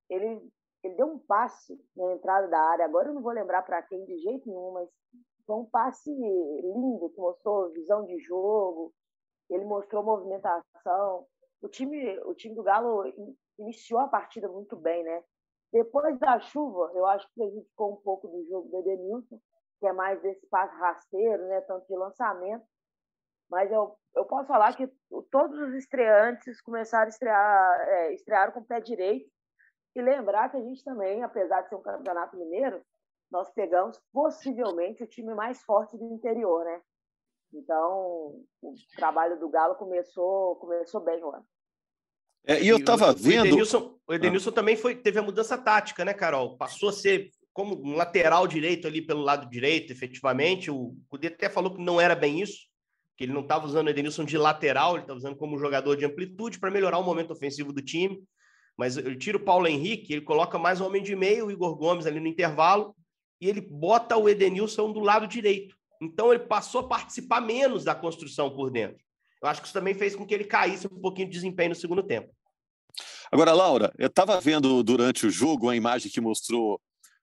Ele, 0.09 0.41
ele 0.83 0.95
deu 0.95 1.07
um 1.07 1.19
passe 1.19 1.77
na 1.95 2.13
entrada 2.13 2.47
da 2.47 2.59
área. 2.59 2.85
Agora 2.85 3.09
eu 3.09 3.13
não 3.13 3.21
vou 3.21 3.31
lembrar 3.31 3.63
para 3.63 3.81
quem 3.81 4.05
de 4.05 4.17
jeito 4.19 4.47
nenhum, 4.47 4.71
mas 4.71 4.89
foi 5.45 5.55
um 5.55 5.65
passe 5.65 6.11
lindo 6.11 7.09
que 7.09 7.19
mostrou 7.19 7.71
visão 7.71 8.05
de 8.05 8.19
jogo, 8.19 8.93
ele 9.49 9.63
mostrou 9.63 10.03
movimentação. 10.03 11.25
O 11.61 11.67
time, 11.67 12.19
o 12.19 12.33
time 12.35 12.55
do 12.55 12.63
Galo 12.63 13.03
iniciou 13.57 13.99
a 14.01 14.07
partida 14.07 14.47
muito 14.47 14.75
bem, 14.75 15.03
né? 15.03 15.23
Depois 15.71 16.17
da 16.19 16.39
chuva, 16.39 16.91
eu 16.93 17.05
acho 17.05 17.27
que 17.27 17.33
prejudicou 17.35 17.93
um 17.93 18.01
pouco 18.01 18.27
do 18.27 18.45
jogo 18.47 18.69
do 18.69 18.79
Edenilson, 18.79 19.39
que 19.79 19.87
é 19.87 19.93
mais 19.93 20.23
esse 20.23 20.45
passe 20.47 20.75
rasteiro, 20.75 21.47
né? 21.47 21.61
Tanto 21.61 21.85
de 21.87 21.95
lançamento. 21.95 22.65
Mas 23.49 23.71
eu, 23.71 23.97
eu 24.15 24.25
posso 24.25 24.47
falar 24.47 24.75
que 24.75 24.87
todos 25.31 25.57
os 25.59 25.73
estreantes 25.73 26.61
começaram 26.61 27.05
a 27.05 27.09
estrear, 27.09 27.81
é, 27.89 28.13
estrearam 28.13 28.53
com 28.53 28.59
o 28.59 28.65
pé 28.65 28.79
direito. 28.79 29.29
E 29.95 30.01
lembrar 30.01 30.49
que 30.49 30.57
a 30.57 30.61
gente 30.61 30.83
também, 30.83 31.23
apesar 31.23 31.61
de 31.61 31.69
ser 31.69 31.75
um 31.75 31.81
campeonato 31.81 32.37
mineiro, 32.37 32.83
nós 33.31 33.49
pegamos 33.51 33.99
possivelmente 34.13 35.03
o 35.03 35.07
time 35.07 35.33
mais 35.33 35.61
forte 35.63 35.97
do 35.97 36.13
interior, 36.13 36.63
né? 36.63 36.81
Então, 37.53 38.41
o 38.61 38.73
trabalho 38.95 39.39
do 39.39 39.49
Galo 39.49 39.75
começou, 39.75 40.55
começou 40.57 41.01
bem 41.01 41.19
no 41.19 41.33
ano. 41.33 41.45
É, 42.45 42.61
e 42.61 42.67
eu 42.67 42.77
estava 42.77 43.13
vendo. 43.13 43.43
O 43.43 43.47
Edenilson, 43.47 43.99
o 44.07 44.13
Edenilson 44.13 44.49
ah. 44.49 44.53
também 44.53 44.75
foi, 44.75 44.95
teve 44.95 45.19
a 45.19 45.23
mudança 45.23 45.57
tática, 45.57 46.05
né, 46.05 46.13
Carol? 46.13 46.57
Passou 46.57 46.89
a 46.89 46.93
ser 46.93 47.29
como 47.53 47.75
um 47.83 47.95
lateral 47.95 48.47
direito 48.47 48.87
ali 48.87 49.01
pelo 49.01 49.21
lado 49.21 49.49
direito, 49.49 49.91
efetivamente. 49.91 50.71
O 50.71 50.95
Cudê 51.09 51.27
até 51.27 51.49
falou 51.49 51.73
que 51.73 51.81
não 51.81 51.99
era 51.99 52.15
bem 52.15 52.41
isso, 52.41 52.67
que 53.17 53.23
ele 53.23 53.33
não 53.33 53.41
estava 53.41 53.65
usando 53.65 53.87
o 53.87 53.89
Edenilson 53.89 54.23
de 54.23 54.37
lateral, 54.37 54.93
ele 54.93 55.01
estava 55.01 55.17
usando 55.17 55.35
como 55.35 55.57
jogador 55.57 55.95
de 55.95 56.05
amplitude 56.05 56.59
para 56.59 56.71
melhorar 56.71 56.99
o 56.99 57.03
momento 57.03 57.31
ofensivo 57.31 57.73
do 57.73 57.81
time. 57.81 58.23
Mas 58.77 58.95
ele 58.95 59.17
tira 59.17 59.37
o 59.37 59.43
Paulo 59.43 59.67
Henrique, 59.67 60.13
ele 60.13 60.21
coloca 60.21 60.59
mais 60.59 60.79
um 60.79 60.85
homem 60.85 61.01
de 61.01 61.15
meio, 61.15 61.47
o 61.47 61.51
Igor 61.51 61.75
Gomes 61.75 62.05
ali 62.05 62.19
no 62.19 62.27
intervalo, 62.27 62.95
e 63.41 63.49
ele 63.49 63.59
bota 63.59 64.15
o 64.15 64.29
Edenilson 64.29 64.93
do 64.93 64.99
lado 64.99 65.27
direito. 65.27 65.75
Então 66.01 66.33
ele 66.33 66.43
passou 66.43 66.81
a 66.81 66.87
participar 66.87 67.41
menos 67.41 67.83
da 67.83 67.95
construção 67.95 68.49
por 68.49 68.69
dentro. 68.69 69.03
Eu 69.41 69.49
acho 69.49 69.61
que 69.61 69.67
isso 69.67 69.73
também 69.73 69.93
fez 69.93 70.15
com 70.15 70.25
que 70.25 70.33
ele 70.33 70.45
caísse 70.45 70.87
um 70.87 71.01
pouquinho 71.01 71.27
de 71.27 71.33
desempenho 71.33 71.69
no 71.69 71.75
segundo 71.75 72.03
tempo. 72.03 72.29
Agora, 73.31 73.53
Laura, 73.53 73.93
eu 73.97 74.07
estava 74.07 74.39
vendo 74.39 74.81
durante 74.83 75.27
o 75.27 75.29
jogo 75.29 75.69
a 75.69 75.75
imagem 75.75 76.11
que 76.11 76.21
mostrou 76.21 76.81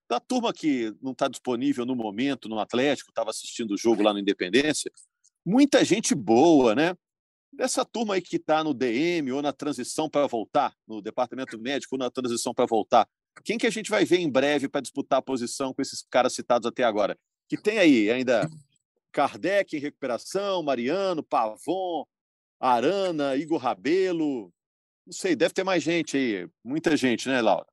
da 0.08 0.20
turma 0.20 0.52
que 0.52 0.94
não 1.00 1.12
está 1.12 1.28
disponível 1.28 1.86
no 1.86 1.96
momento 1.96 2.48
no 2.48 2.58
Atlético, 2.58 3.10
estava 3.10 3.30
assistindo 3.30 3.72
o 3.72 3.78
jogo 3.78 4.02
lá 4.02 4.12
no 4.12 4.18
Independência. 4.18 4.92
Muita 5.44 5.84
gente 5.84 6.14
boa, 6.14 6.74
né? 6.74 6.94
Dessa 7.52 7.84
turma 7.84 8.14
aí 8.14 8.20
que 8.20 8.36
está 8.36 8.62
no 8.62 8.74
DM 8.74 9.32
ou 9.32 9.40
na 9.40 9.52
transição 9.52 10.08
para 10.10 10.26
voltar, 10.26 10.74
no 10.86 11.00
departamento 11.00 11.58
médico 11.58 11.94
ou 11.94 11.98
na 11.98 12.10
transição 12.10 12.52
para 12.52 12.66
voltar. 12.66 13.08
Quem 13.44 13.58
que 13.58 13.66
a 13.66 13.70
gente 13.70 13.90
vai 13.90 14.04
ver 14.04 14.18
em 14.18 14.30
breve 14.30 14.68
para 14.68 14.80
disputar 14.80 15.20
a 15.20 15.22
posição 15.22 15.72
com 15.72 15.80
esses 15.80 16.04
caras 16.10 16.34
citados 16.34 16.66
até 16.66 16.84
agora? 16.84 17.18
Que 17.48 17.56
tem 17.56 17.78
aí 17.78 18.10
ainda 18.10 18.48
Kardec 19.12 19.76
em 19.76 19.80
recuperação, 19.80 20.62
Mariano, 20.62 21.22
Pavon, 21.22 22.04
Arana, 22.58 23.36
Igor 23.36 23.58
Rabelo. 23.58 24.52
Não 25.06 25.12
sei, 25.12 25.36
deve 25.36 25.54
ter 25.54 25.64
mais 25.64 25.82
gente 25.82 26.16
aí. 26.16 26.48
Muita 26.64 26.96
gente, 26.96 27.28
né, 27.28 27.40
Laura? 27.40 27.66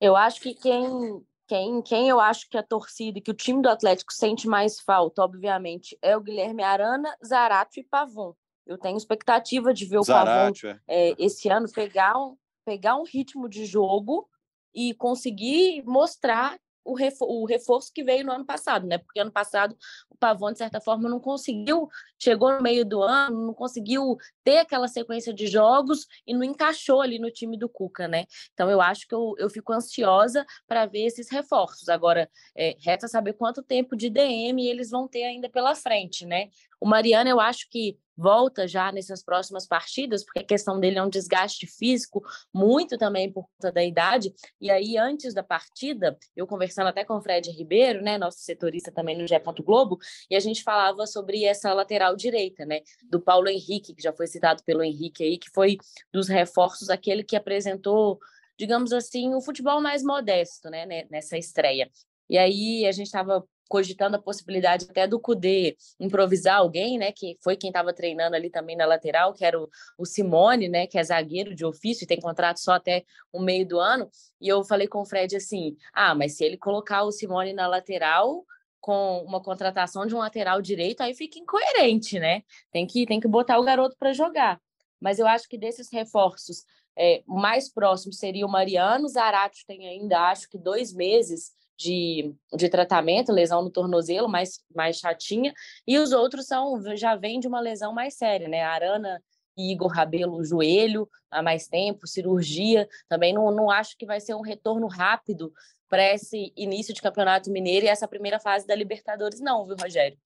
Eu 0.00 0.16
acho 0.16 0.40
que 0.40 0.54
quem, 0.54 1.22
quem, 1.46 1.82
quem 1.82 2.08
eu 2.08 2.18
acho 2.18 2.48
que 2.48 2.56
a 2.56 2.62
torcida 2.62 3.18
e 3.18 3.22
que 3.22 3.30
o 3.30 3.34
time 3.34 3.60
do 3.60 3.68
Atlético 3.68 4.12
sente 4.12 4.48
mais 4.48 4.80
falta, 4.80 5.22
obviamente, 5.22 5.98
é 6.00 6.16
o 6.16 6.20
Guilherme 6.20 6.62
Arana, 6.62 7.14
Zarato 7.24 7.78
e 7.78 7.84
Pavon. 7.84 8.34
Eu 8.66 8.78
tenho 8.78 8.96
expectativa 8.96 9.74
de 9.74 9.84
ver 9.84 9.98
o 9.98 10.02
Zarato, 10.02 10.60
Pavon 10.62 10.78
é. 10.86 11.10
É, 11.10 11.14
esse 11.18 11.48
ano 11.48 11.70
pegar 11.70 12.16
um, 12.16 12.36
pegar 12.64 12.96
um 12.96 13.04
ritmo 13.04 13.48
de 13.48 13.66
jogo 13.66 14.28
e 14.72 14.94
conseguir 14.94 15.82
mostrar 15.84 16.58
o, 16.84 16.96
o 17.20 17.46
reforço 17.46 17.92
que 17.92 18.02
veio 18.02 18.24
no 18.24 18.32
ano 18.32 18.44
passado, 18.44 18.86
né? 18.86 18.98
Porque 18.98 19.20
ano 19.20 19.30
passado 19.30 19.76
o 20.08 20.16
Pavão, 20.16 20.52
de 20.52 20.58
certa 20.58 20.80
forma, 20.80 21.08
não 21.08 21.20
conseguiu, 21.20 21.88
chegou 22.18 22.52
no 22.52 22.62
meio 22.62 22.84
do 22.84 23.02
ano, 23.02 23.46
não 23.46 23.54
conseguiu 23.54 24.16
ter 24.44 24.58
aquela 24.58 24.88
sequência 24.88 25.32
de 25.32 25.46
jogos 25.46 26.06
e 26.26 26.34
não 26.34 26.44
encaixou 26.44 27.00
ali 27.00 27.18
no 27.18 27.30
time 27.30 27.56
do 27.56 27.68
Cuca, 27.68 28.08
né? 28.08 28.24
Então 28.52 28.70
eu 28.70 28.80
acho 28.80 29.06
que 29.06 29.14
eu, 29.14 29.34
eu 29.38 29.48
fico 29.48 29.72
ansiosa 29.72 30.44
para 30.66 30.86
ver 30.86 31.06
esses 31.06 31.30
reforços. 31.30 31.88
Agora, 31.88 32.30
é, 32.56 32.76
resta 32.80 33.08
saber 33.08 33.34
quanto 33.34 33.62
tempo 33.62 33.96
de 33.96 34.10
DM 34.10 34.66
eles 34.66 34.90
vão 34.90 35.06
ter 35.08 35.24
ainda 35.24 35.48
pela 35.48 35.74
frente, 35.74 36.26
né? 36.26 36.48
O 36.80 36.88
Mariano, 36.88 37.28
eu 37.28 37.38
acho 37.38 37.68
que 37.68 37.98
volta 38.16 38.68
já 38.68 38.92
nessas 38.92 39.22
próximas 39.22 39.66
partidas, 39.66 40.24
porque 40.24 40.40
a 40.40 40.44
questão 40.44 40.78
dele 40.78 40.98
é 40.98 41.02
um 41.02 41.08
desgaste 41.08 41.66
físico, 41.66 42.22
muito 42.52 42.98
também 42.98 43.32
por 43.32 43.48
conta 43.48 43.72
da 43.72 43.82
idade. 43.82 44.32
E 44.60 44.70
aí, 44.70 44.98
antes 44.98 45.32
da 45.32 45.42
partida, 45.42 46.18
eu 46.36 46.46
conversando 46.46 46.88
até 46.88 47.04
com 47.04 47.16
o 47.16 47.22
Fred 47.22 47.50
Ribeiro, 47.50 48.02
né, 48.02 48.18
nosso 48.18 48.40
setorista 48.40 48.92
também 48.92 49.16
no 49.16 49.26
Gé. 49.26 49.40
Globo, 49.64 49.98
e 50.30 50.36
a 50.36 50.40
gente 50.40 50.62
falava 50.62 51.06
sobre 51.06 51.44
essa 51.44 51.72
lateral 51.72 52.14
direita, 52.14 52.64
né, 52.66 52.80
do 53.10 53.20
Paulo 53.20 53.48
Henrique, 53.48 53.94
que 53.94 54.02
já 54.02 54.12
foi 54.12 54.26
citado 54.26 54.62
pelo 54.64 54.82
Henrique 54.82 55.24
aí, 55.24 55.38
que 55.38 55.50
foi 55.50 55.78
dos 56.12 56.28
reforços 56.28 56.90
aquele 56.90 57.24
que 57.24 57.36
apresentou 57.36 58.18
digamos 58.58 58.92
assim, 58.92 59.34
o 59.34 59.40
futebol 59.40 59.80
mais 59.80 60.02
modesto, 60.02 60.68
né, 60.68 60.84
nessa 61.10 61.38
estreia. 61.38 61.90
E 62.28 62.36
aí 62.36 62.86
a 62.86 62.92
gente 62.92 63.06
estava 63.06 63.42
cogitando 63.70 64.16
a 64.16 64.20
possibilidade 64.20 64.88
até 64.90 65.06
do 65.06 65.20
Cudê 65.20 65.76
improvisar 66.00 66.56
alguém, 66.56 66.98
né, 66.98 67.12
que 67.12 67.38
foi 67.40 67.56
quem 67.56 67.70
estava 67.70 67.92
treinando 67.92 68.34
ali 68.34 68.50
também 68.50 68.76
na 68.76 68.84
lateral, 68.84 69.32
que 69.32 69.44
era 69.44 69.58
o, 69.58 69.68
o, 69.96 70.04
Simone, 70.04 70.68
né, 70.68 70.88
que 70.88 70.98
é 70.98 71.04
zagueiro 71.04 71.54
de 71.54 71.64
ofício 71.64 72.02
e 72.02 72.06
tem 72.06 72.20
contrato 72.20 72.58
só 72.58 72.72
até 72.72 73.04
o 73.32 73.40
meio 73.40 73.64
do 73.64 73.78
ano. 73.78 74.10
E 74.40 74.48
eu 74.48 74.64
falei 74.64 74.88
com 74.88 75.02
o 75.02 75.06
Fred 75.06 75.36
assim: 75.36 75.76
"Ah, 75.94 76.16
mas 76.16 76.36
se 76.36 76.44
ele 76.44 76.56
colocar 76.58 77.04
o 77.04 77.12
Simone 77.12 77.52
na 77.52 77.68
lateral, 77.68 78.44
com 78.80 79.22
uma 79.24 79.40
contratação 79.40 80.04
de 80.04 80.16
um 80.16 80.18
lateral 80.18 80.60
direito, 80.60 81.02
aí 81.02 81.14
fica 81.14 81.38
incoerente, 81.38 82.18
né? 82.18 82.42
Tem 82.72 82.86
que 82.86 83.06
tem 83.06 83.20
que 83.20 83.28
botar 83.28 83.58
o 83.60 83.64
garoto 83.64 83.94
para 83.96 84.12
jogar. 84.12 84.60
Mas 85.00 85.20
eu 85.20 85.28
acho 85.28 85.48
que 85.48 85.56
desses 85.56 85.92
reforços 85.92 86.64
é, 86.98 87.22
mais 87.24 87.72
próximos 87.72 88.18
seria 88.18 88.44
o 88.44 88.50
Mariano, 88.50 89.08
Zarate 89.08 89.64
tem 89.64 89.86
ainda 89.86 90.28
acho 90.28 90.48
que 90.48 90.58
dois 90.58 90.92
meses 90.92 91.52
de, 91.80 92.34
de 92.54 92.68
tratamento, 92.68 93.32
lesão 93.32 93.62
no 93.62 93.70
tornozelo, 93.70 94.28
mais, 94.28 94.62
mais 94.74 94.98
chatinha, 94.98 95.54
e 95.86 95.98
os 95.98 96.12
outros 96.12 96.46
são 96.46 96.78
já 96.94 97.16
vem 97.16 97.40
de 97.40 97.48
uma 97.48 97.58
lesão 97.58 97.90
mais 97.94 98.14
séria, 98.14 98.46
né? 98.46 98.62
Arana 98.62 99.22
e 99.56 99.72
Igor 99.72 99.90
Rabelo, 99.90 100.44
joelho 100.44 101.08
há 101.30 101.42
mais 101.42 101.66
tempo, 101.66 102.06
cirurgia, 102.06 102.86
também 103.08 103.32
não, 103.32 103.50
não 103.50 103.70
acho 103.70 103.96
que 103.96 104.04
vai 104.04 104.20
ser 104.20 104.34
um 104.34 104.42
retorno 104.42 104.86
rápido 104.88 105.52
para 105.88 106.04
esse 106.14 106.52
início 106.54 106.92
de 106.92 107.00
campeonato 107.00 107.50
mineiro 107.50 107.86
e 107.86 107.88
essa 107.88 108.06
primeira 108.06 108.38
fase 108.38 108.66
da 108.66 108.74
Libertadores, 108.74 109.40
não, 109.40 109.66
viu, 109.66 109.76
Rogério? 109.80 110.18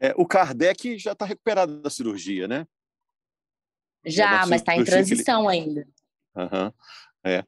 É, 0.00 0.14
o 0.16 0.26
Kardec 0.26 0.96
já 0.96 1.12
está 1.12 1.24
recuperado 1.24 1.80
da 1.80 1.90
cirurgia, 1.90 2.46
né? 2.46 2.66
Já, 4.06 4.46
mas 4.46 4.60
está 4.60 4.76
em 4.76 4.84
transição 4.84 5.50
ele... 5.50 5.60
ainda. 5.60 5.88
Uhum, 6.36 6.72
é. 7.24 7.44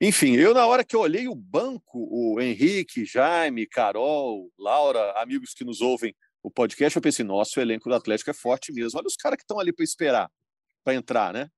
Enfim, 0.00 0.34
eu 0.36 0.52
na 0.52 0.66
hora 0.66 0.84
que 0.84 0.94
eu 0.94 1.00
olhei 1.00 1.26
o 1.26 1.34
banco, 1.34 2.06
o 2.10 2.40
Henrique, 2.40 3.06
Jaime, 3.06 3.66
Carol, 3.66 4.52
Laura, 4.58 5.12
amigos 5.20 5.54
que 5.54 5.64
nos 5.64 5.80
ouvem 5.80 6.14
o 6.42 6.50
podcast, 6.50 6.94
eu 6.94 7.02
pensei, 7.02 7.24
nossa, 7.24 7.58
o 7.58 7.62
elenco 7.62 7.88
do 7.88 7.94
Atlético 7.94 8.30
é 8.30 8.34
forte 8.34 8.72
mesmo. 8.72 8.98
Olha 8.98 9.06
os 9.06 9.16
caras 9.16 9.36
que 9.36 9.42
estão 9.42 9.58
ali 9.58 9.72
para 9.72 9.84
esperar, 9.84 10.30
para 10.84 10.94
entrar, 10.94 11.32
né? 11.32 11.48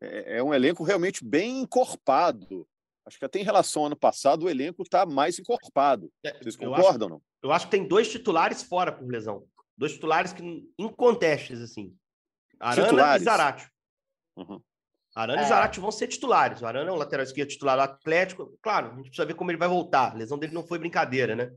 É, 0.00 0.38
é, 0.38 0.42
um 0.42 0.54
elenco 0.54 0.84
realmente 0.84 1.24
bem 1.24 1.60
encorpado. 1.60 2.66
Acho 3.04 3.18
que 3.18 3.24
até 3.24 3.40
em 3.40 3.44
relação 3.44 3.82
ao 3.82 3.86
ano 3.86 3.96
passado, 3.96 4.44
o 4.44 4.48
elenco 4.48 4.82
está 4.82 5.04
mais 5.04 5.38
encorpado. 5.38 6.10
É, 6.24 6.38
Vocês 6.38 6.56
concordam 6.56 7.08
ou 7.08 7.14
não? 7.14 7.22
Eu 7.42 7.52
acho 7.52 7.66
que 7.66 7.72
tem 7.72 7.86
dois 7.86 8.10
titulares 8.10 8.62
fora 8.62 8.92
por 8.92 9.06
lesão. 9.06 9.44
Dois 9.76 9.92
titulares 9.92 10.32
que 10.32 10.42
incontestes, 10.78 11.60
assim. 11.60 11.94
Arana 12.60 12.86
titulares. 12.86 13.22
e 13.22 13.24
Zarate. 13.24 13.70
Uhum. 14.36 14.62
Arana 15.14 15.42
é. 15.42 15.44
e 15.44 15.48
Zarate 15.48 15.80
vão 15.80 15.90
ser 15.90 16.06
titulares. 16.06 16.62
O 16.62 16.66
Arana 16.66 16.90
é 16.90 16.92
um 16.92 16.96
lateral 16.96 17.24
esquerdo 17.24 17.48
titular 17.48 17.76
do 17.76 17.82
Atlético. 17.82 18.56
Claro, 18.62 18.92
a 18.92 18.96
gente 18.96 19.06
precisa 19.06 19.26
ver 19.26 19.34
como 19.34 19.50
ele 19.50 19.58
vai 19.58 19.68
voltar. 19.68 20.12
A 20.12 20.14
lesão 20.14 20.38
dele 20.38 20.54
não 20.54 20.66
foi 20.66 20.78
brincadeira, 20.78 21.34
né? 21.34 21.50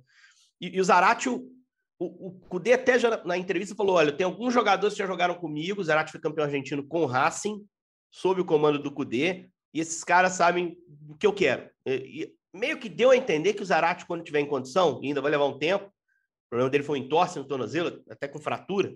E, 0.60 0.78
e 0.78 0.82
o 0.82 0.84
Zarate, 0.84 1.30
o, 1.30 1.52
o, 2.00 2.28
o 2.28 2.32
Cudê 2.50 2.74
até 2.74 2.98
já 2.98 3.24
na 3.24 3.38
entrevista 3.38 3.76
falou: 3.76 3.96
olha, 3.96 4.12
tem 4.12 4.26
alguns 4.26 4.54
jogadores 4.54 4.96
que 4.96 5.00
já 5.00 5.08
jogaram 5.08 5.36
comigo. 5.36 5.82
O 5.82 5.84
Zarate 5.84 6.12
foi 6.12 6.20
campeão 6.20 6.46
argentino 6.46 6.86
com 6.86 7.04
o 7.04 7.06
Racing, 7.06 7.64
sob 8.10 8.42
o 8.42 8.46
comando 8.46 8.80
do 8.80 8.92
Cudê. 8.92 9.50
E 9.74 9.80
esses 9.80 10.04
caras 10.04 10.34
sabem 10.34 10.78
o 11.08 11.16
que 11.16 11.26
eu 11.26 11.34
quero. 11.34 11.70
E, 11.86 12.24
e 12.24 12.58
meio 12.58 12.80
que 12.80 12.90
deu 12.90 13.12
a 13.12 13.18
entender 13.18 13.54
que 13.54 13.62
o 13.62 13.66
Zarate, 13.66 14.06
quando 14.06 14.24
tiver 14.24 14.40
em 14.40 14.48
condição, 14.48 15.00
e 15.02 15.08
ainda 15.08 15.22
vai 15.22 15.32
levar 15.32 15.46
um 15.46 15.58
tempo, 15.58 15.86
o 15.86 16.50
problema 16.50 16.70
dele 16.70 16.84
foi 16.84 17.00
um 17.00 17.04
entorse 17.04 17.38
no 17.38 17.46
tornozelo, 17.46 18.04
até 18.10 18.28
com 18.28 18.40
fratura. 18.40 18.96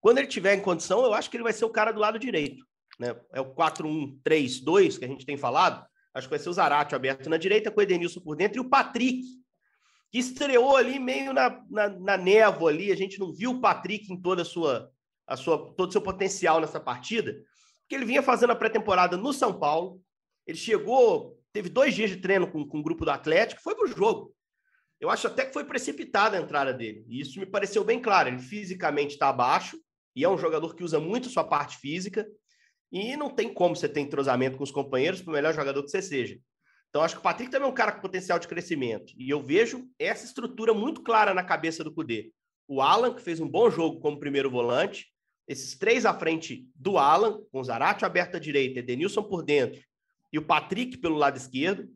Quando 0.00 0.18
ele 0.18 0.26
tiver 0.26 0.54
em 0.54 0.60
condição, 0.60 1.02
eu 1.04 1.14
acho 1.14 1.30
que 1.30 1.36
ele 1.36 1.44
vai 1.44 1.52
ser 1.52 1.64
o 1.64 1.70
cara 1.70 1.92
do 1.92 2.00
lado 2.00 2.18
direito 2.18 2.64
né? 2.98 3.14
É 3.32 3.40
o 3.40 3.54
4-1-3-2 3.54 4.98
que 4.98 5.04
a 5.04 5.08
gente 5.08 5.26
tem 5.26 5.36
falado. 5.36 5.86
Acho 6.14 6.26
que 6.26 6.30
vai 6.30 6.38
ser 6.38 6.48
o 6.48 6.52
Zarate 6.52 6.94
aberto 6.94 7.28
na 7.28 7.36
direita, 7.36 7.70
com 7.70 7.78
o 7.78 7.82
Edenilson 7.82 8.20
por 8.20 8.36
dentro, 8.36 8.58
e 8.58 8.60
o 8.60 8.68
Patrick, 8.68 9.22
que 10.10 10.18
estreou 10.18 10.76
ali 10.76 10.98
meio 10.98 11.32
na, 11.32 11.62
na, 11.68 11.88
na 11.90 12.16
névoa 12.16 12.70
ali. 12.70 12.90
A 12.90 12.96
gente 12.96 13.18
não 13.18 13.34
viu 13.34 13.50
o 13.52 13.60
Patrick 13.60 14.10
em 14.10 14.20
toda 14.20 14.42
a 14.42 14.44
sua, 14.44 14.90
a 15.26 15.36
sua, 15.36 15.74
todo 15.74 15.90
o 15.90 15.92
seu 15.92 16.00
potencial 16.00 16.60
nessa 16.60 16.80
partida, 16.80 17.34
porque 17.82 17.94
ele 17.94 18.06
vinha 18.06 18.22
fazendo 18.22 18.50
a 18.52 18.56
pré-temporada 18.56 19.16
no 19.16 19.32
São 19.32 19.58
Paulo. 19.58 20.00
Ele 20.46 20.56
chegou, 20.56 21.38
teve 21.52 21.68
dois 21.68 21.94
dias 21.94 22.10
de 22.10 22.16
treino 22.16 22.50
com, 22.50 22.66
com 22.66 22.78
o 22.78 22.82
grupo 22.82 23.04
do 23.04 23.10
Atlético, 23.10 23.62
foi 23.62 23.74
para 23.74 23.84
o 23.84 23.88
jogo. 23.88 24.34
Eu 24.98 25.10
acho 25.10 25.26
até 25.26 25.44
que 25.44 25.52
foi 25.52 25.64
precipitada 25.64 26.38
a 26.38 26.40
entrada 26.40 26.72
dele. 26.72 27.04
E 27.08 27.20
isso 27.20 27.38
me 27.38 27.44
pareceu 27.44 27.84
bem 27.84 28.00
claro. 28.00 28.30
Ele 28.30 28.38
fisicamente 28.38 29.12
está 29.12 29.28
abaixo, 29.28 29.78
e 30.14 30.24
é 30.24 30.28
um 30.28 30.38
jogador 30.38 30.74
que 30.74 30.82
usa 30.82 30.98
muito 30.98 31.28
sua 31.28 31.44
parte 31.44 31.76
física. 31.76 32.26
E 32.92 33.16
não 33.16 33.30
tem 33.30 33.52
como 33.52 33.74
você 33.74 33.88
ter 33.88 34.00
entrosamento 34.00 34.56
com 34.56 34.64
os 34.64 34.70
companheiros, 34.70 35.20
por 35.20 35.32
melhor 35.32 35.52
jogador 35.54 35.82
que 35.82 35.90
você 35.90 36.00
seja. 36.00 36.38
Então, 36.88 37.02
acho 37.02 37.14
que 37.14 37.20
o 37.20 37.22
Patrick 37.22 37.50
também 37.50 37.68
é 37.68 37.70
um 37.70 37.74
cara 37.74 37.92
com 37.92 38.00
potencial 38.00 38.38
de 38.38 38.48
crescimento. 38.48 39.12
E 39.18 39.28
eu 39.28 39.40
vejo 39.40 39.88
essa 39.98 40.24
estrutura 40.24 40.72
muito 40.72 41.02
clara 41.02 41.34
na 41.34 41.42
cabeça 41.42 41.84
do 41.84 41.92
Cudê. 41.92 42.32
O 42.68 42.80
Alan, 42.80 43.14
que 43.14 43.20
fez 43.20 43.40
um 43.40 43.48
bom 43.48 43.70
jogo 43.70 44.00
como 44.00 44.18
primeiro 44.18 44.50
volante, 44.50 45.06
esses 45.46 45.76
três 45.76 46.06
à 46.06 46.14
frente 46.14 46.68
do 46.74 46.98
Alan, 46.98 47.38
com 47.52 47.60
o 47.60 47.64
Zarate 47.64 48.04
aberto 48.04 48.36
à 48.36 48.40
direita, 48.40 48.80
Edenilson 48.80 49.22
por 49.22 49.42
dentro 49.42 49.80
e 50.32 50.38
o 50.38 50.42
Patrick 50.42 50.98
pelo 50.98 51.16
lado 51.16 51.36
esquerdo, 51.36 51.88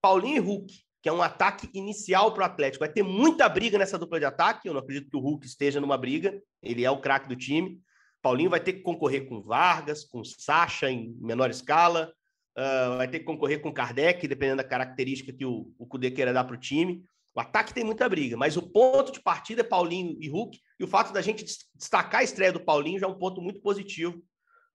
Paulinho 0.00 0.36
e 0.36 0.40
Hulk, 0.40 0.74
que 1.02 1.08
é 1.08 1.12
um 1.12 1.22
ataque 1.22 1.68
inicial 1.74 2.32
para 2.32 2.42
o 2.42 2.46
Atlético. 2.46 2.84
Vai 2.84 2.92
ter 2.92 3.02
muita 3.02 3.48
briga 3.48 3.76
nessa 3.76 3.98
dupla 3.98 4.18
de 4.18 4.24
ataque. 4.24 4.66
Eu 4.66 4.72
não 4.72 4.80
acredito 4.80 5.10
que 5.10 5.16
o 5.16 5.20
Hulk 5.20 5.46
esteja 5.46 5.80
numa 5.80 5.98
briga, 5.98 6.40
ele 6.62 6.84
é 6.84 6.90
o 6.90 7.00
craque 7.00 7.28
do 7.28 7.36
time. 7.36 7.78
Paulinho 8.24 8.48
vai 8.48 8.58
ter 8.58 8.72
que 8.72 8.80
concorrer 8.80 9.28
com 9.28 9.42
Vargas, 9.42 10.02
com 10.02 10.24
Sacha 10.24 10.90
em 10.90 11.14
menor 11.20 11.50
escala, 11.50 12.10
uh, 12.56 12.96
vai 12.96 13.06
ter 13.06 13.18
que 13.18 13.26
concorrer 13.26 13.60
com 13.60 13.70
Kardec, 13.70 14.26
dependendo 14.26 14.62
da 14.62 14.64
característica 14.64 15.30
que 15.30 15.44
o, 15.44 15.66
Cudê 15.86 16.10
queira 16.10 16.32
dar 16.32 16.44
para 16.44 16.56
o 16.56 16.58
time. 16.58 17.04
O 17.34 17.40
ataque 17.40 17.74
tem 17.74 17.84
muita 17.84 18.08
briga, 18.08 18.34
mas 18.34 18.56
o 18.56 18.62
ponto 18.62 19.12
de 19.12 19.20
partida 19.20 19.60
é 19.60 19.64
Paulinho 19.64 20.16
e 20.18 20.30
Hulk, 20.30 20.58
e 20.80 20.84
o 20.84 20.88
fato 20.88 21.12
da 21.12 21.20
gente 21.20 21.44
destacar 21.74 22.22
a 22.22 22.24
estreia 22.24 22.50
do 22.50 22.64
Paulinho 22.64 22.98
já 22.98 23.06
é 23.06 23.10
um 23.10 23.18
ponto 23.18 23.42
muito 23.42 23.60
positivo 23.60 24.24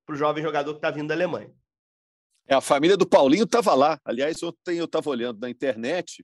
para 0.06 0.14
o 0.14 0.18
jovem 0.18 0.44
jogador 0.44 0.74
que 0.74 0.78
está 0.78 0.92
vindo 0.92 1.08
da 1.08 1.16
Alemanha. 1.16 1.52
É, 2.48 2.54
a 2.54 2.62
família 2.62 2.98
do 2.98 3.08
Paulinho 3.08 3.46
estava 3.46 3.74
lá. 3.74 4.00
Aliás, 4.06 4.44
ontem 4.44 4.78
eu 4.78 4.86
estava 4.86 5.10
olhando 5.10 5.40
na 5.40 5.50
internet, 5.50 6.24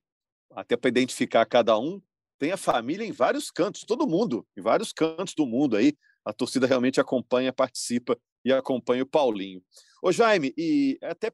até 0.51 0.77
para 0.77 0.89
identificar 0.89 1.44
cada 1.48 1.75
um. 1.79 2.00
Tem 2.38 2.51
a 2.51 2.58
família 2.58 3.03
em 3.03 3.12
vários 3.12 3.50
cantos, 3.50 3.84
todo 3.84 4.08
mundo, 4.08 4.46
em 4.55 4.62
vários 4.62 4.94
cantos 4.94 5.34
do 5.34 5.48
mundo 5.48 5.75
aí 5.75 5.96
a 6.25 6.34
torcida 6.34 6.65
realmente 6.65 7.00
acompanha, 7.00 7.53
participa 7.53 8.17
e 8.44 8.51
acompanha 8.51 9.03
o 9.03 9.08
Paulinho. 9.08 9.62
Ô 10.01 10.12
Jaime, 10.12 10.53
e 10.58 10.98
até 11.03 11.32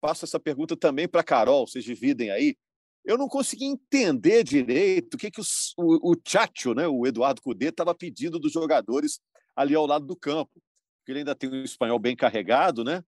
passo 0.00 0.24
essa 0.24 0.40
pergunta 0.40 0.76
também 0.76 1.06
para 1.06 1.22
Carol, 1.22 1.66
vocês 1.66 1.84
dividem 1.84 2.30
aí. 2.30 2.56
Eu 3.04 3.16
não 3.16 3.28
consegui 3.28 3.64
entender 3.64 4.44
direito 4.44 5.14
o 5.14 5.18
que, 5.18 5.30
que 5.30 5.40
o, 5.40 6.12
o 6.12 6.16
Chacho, 6.26 6.74
né, 6.74 6.86
o 6.86 7.06
Eduardo 7.06 7.40
Cudê, 7.40 7.68
estava 7.68 7.94
pedindo 7.94 8.38
dos 8.38 8.52
jogadores 8.52 9.20
ali 9.56 9.74
ao 9.74 9.86
lado 9.86 10.06
do 10.06 10.16
campo. 10.16 10.60
Ele 11.06 11.20
ainda 11.20 11.34
tem 11.34 11.50
um 11.50 11.64
espanhol 11.64 11.98
bem 11.98 12.14
carregado, 12.14 12.84
né? 12.84 13.02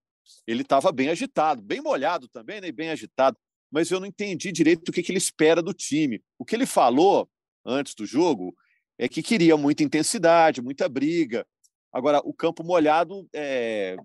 Ele 0.46 0.62
estava 0.62 0.90
bem 0.90 1.10
agitado, 1.10 1.62
bem 1.62 1.80
molhado 1.80 2.28
também, 2.28 2.60
né? 2.60 2.72
bem 2.72 2.90
agitado. 2.90 3.36
Mas 3.70 3.90
eu 3.90 4.00
não 4.00 4.06
entendi 4.06 4.50
direito 4.50 4.88
o 4.88 4.92
que, 4.92 5.02
que 5.02 5.12
ele 5.12 5.18
espera 5.18 5.62
do 5.62 5.72
time. 5.72 6.22
O 6.38 6.44
que 6.44 6.56
ele 6.56 6.66
falou 6.66 7.28
antes 7.64 7.94
do 7.94 8.04
jogo 8.04 8.54
é 8.98 9.08
que 9.08 9.22
queria 9.22 9.56
muita 9.56 9.82
intensidade, 9.82 10.62
muita 10.62 10.88
briga. 10.88 11.46
Agora, 11.92 12.20
o 12.24 12.32
campo 12.32 12.62
molhado 12.64 13.28
é, 13.32 13.96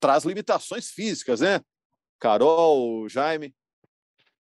traz 0.00 0.24
limitações 0.24 0.90
físicas, 0.90 1.40
né? 1.40 1.60
Carol, 2.18 3.08
Jaime? 3.08 3.54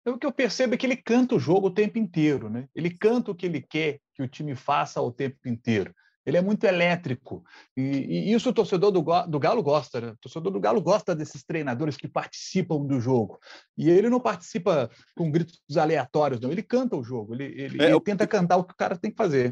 O 0.06 0.18
que 0.18 0.26
eu 0.26 0.32
percebo 0.32 0.76
é 0.76 0.78
que 0.78 0.86
ele 0.86 0.96
canta 0.96 1.36
o 1.36 1.40
jogo 1.40 1.68
o 1.68 1.74
tempo 1.74 1.98
inteiro, 1.98 2.50
né? 2.50 2.68
Ele 2.76 2.96
canta 2.96 3.32
o 3.32 3.36
que 3.36 3.46
ele 3.46 3.62
quer 3.62 4.00
que 4.14 4.22
o 4.22 4.28
time 4.28 4.56
faça 4.56 5.02
o 5.02 5.12
tempo 5.12 5.48
inteiro. 5.48 5.94
Ele 6.26 6.38
é 6.38 6.42
muito 6.42 6.64
elétrico. 6.64 7.44
E, 7.78 7.82
e 7.82 8.34
isso 8.34 8.50
o 8.50 8.54
torcedor 8.54 8.92
do, 8.92 9.02
do, 9.02 9.40
Galo 9.40 9.62
gosta. 9.62 10.02
Né? 10.02 10.08
O 10.12 10.18
torcedor 10.18 10.52
do 10.52 10.60
Galo 10.60 10.82
gosta 10.82 11.16
desses 11.16 11.44
treinadores 11.44 11.96
que 11.96 12.08
participam 12.08 12.84
do 12.84 13.00
jogo. 13.00 13.40
E 13.78 13.90
ele 13.90 14.10
não 14.10 14.20
participa 14.20 14.90
com 15.16 15.30
gritos 15.30 15.60
aleatórios, 15.78 16.40
não. 16.40 16.52
Ele 16.52 16.64
canta 16.64 16.96
o 16.96 17.04
jogo. 17.04 17.36
Ele, 17.36 17.46
ele, 17.46 17.82
é, 17.82 17.92
ele 17.92 18.02
tenta 18.02 18.26
cantar 18.26 18.58
o 18.58 18.64
que 18.64 18.74
o 18.74 18.78
cara 18.78 18.98
tem 18.98 19.12
que 19.12 19.18
fazer. 19.18 19.52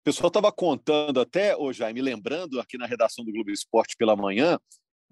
O 0.00 0.04
pessoal 0.04 0.28
estava 0.28 0.52
contando 0.52 1.20
até, 1.20 1.56
ô 1.56 1.72
Jaime, 1.72 2.00
lembrando 2.00 2.60
aqui 2.60 2.76
na 2.76 2.86
redação 2.86 3.24
do 3.24 3.32
Globo 3.32 3.50
Esporte 3.50 3.96
pela 3.96 4.16
manhã, 4.16 4.58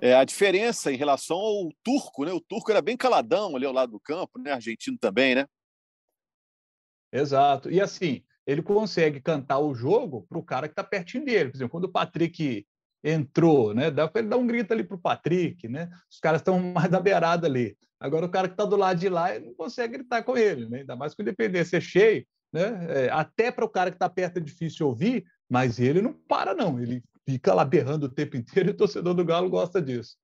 é, 0.01 0.15
a 0.15 0.25
diferença 0.25 0.93
em 0.93 0.97
relação 0.97 1.37
ao 1.37 1.71
turco, 1.83 2.25
né? 2.25 2.33
O 2.33 2.41
turco 2.41 2.71
era 2.71 2.81
bem 2.81 2.97
caladão 2.97 3.57
ali 3.57 3.67
ao 3.67 3.73
lado 3.73 3.93
do 3.93 4.01
campo, 4.01 4.39
né? 4.39 4.53
Argentino 4.53 4.97
também, 4.97 5.35
né? 5.35 5.47
Exato. 7.13 7.71
E 7.71 7.81
assim, 7.81 8.23
ele 8.49 8.63
consegue 8.63 9.21
cantar 9.21 9.59
o 9.59 9.75
jogo 9.75 10.25
para 10.27 10.39
o 10.39 10.43
cara 10.43 10.67
que 10.67 10.73
está 10.73 10.83
pertinho 10.83 11.23
dele. 11.23 11.51
Por 11.51 11.59
exemplo, 11.59 11.71
quando 11.71 11.85
o 11.85 11.93
Patrick 11.93 12.67
entrou, 13.05 13.75
né? 13.75 13.91
Dá 13.91 14.09
para 14.09 14.23
ele 14.23 14.31
dar 14.31 14.39
um 14.39 14.47
grito 14.47 14.73
ali 14.73 14.83
para 14.83 14.97
o 14.97 15.01
Patrick, 15.01 15.69
né? 15.69 15.91
Os 16.11 16.19
caras 16.19 16.41
estão 16.41 16.59
mais 16.73 16.91
da 16.91 16.99
beirada 16.99 17.47
ali. 17.47 17.77
Agora 18.01 18.25
o 18.25 18.31
cara 18.31 18.49
que 18.49 18.55
está 18.55 18.65
do 18.65 18.75
lado 18.75 18.99
de 18.99 19.11
lá 19.11 19.39
não 19.39 19.53
consegue 19.53 19.99
gritar 19.99 20.23
com 20.23 20.35
ele, 20.35 20.67
né? 20.67 20.79
Ainda 20.79 20.97
mais 20.97 21.15
com 21.15 21.21
independência 21.21 21.79
cheio, 21.79 22.27
né? 22.51 22.87
É, 22.89 23.11
até 23.11 23.51
para 23.51 23.67
o 23.67 23.69
cara 23.69 23.91
que 23.91 23.97
está 23.97 24.09
perto 24.09 24.39
é 24.39 24.41
difícil 24.41 24.87
ouvir, 24.87 25.27
mas 25.47 25.79
ele 25.79 26.01
não 26.01 26.15
para, 26.15 26.55
não. 26.55 26.81
Ele 26.81 27.05
fica 27.29 27.53
lá 27.53 27.67
berrando 27.67 28.07
o 28.07 28.09
tempo 28.09 28.35
inteiro 28.35 28.71
e 28.71 28.73
o 28.73 28.77
torcedor 28.77 29.13
do 29.13 29.27
Galo 29.27 29.51
gosta 29.51 29.83
disso. 29.83 30.17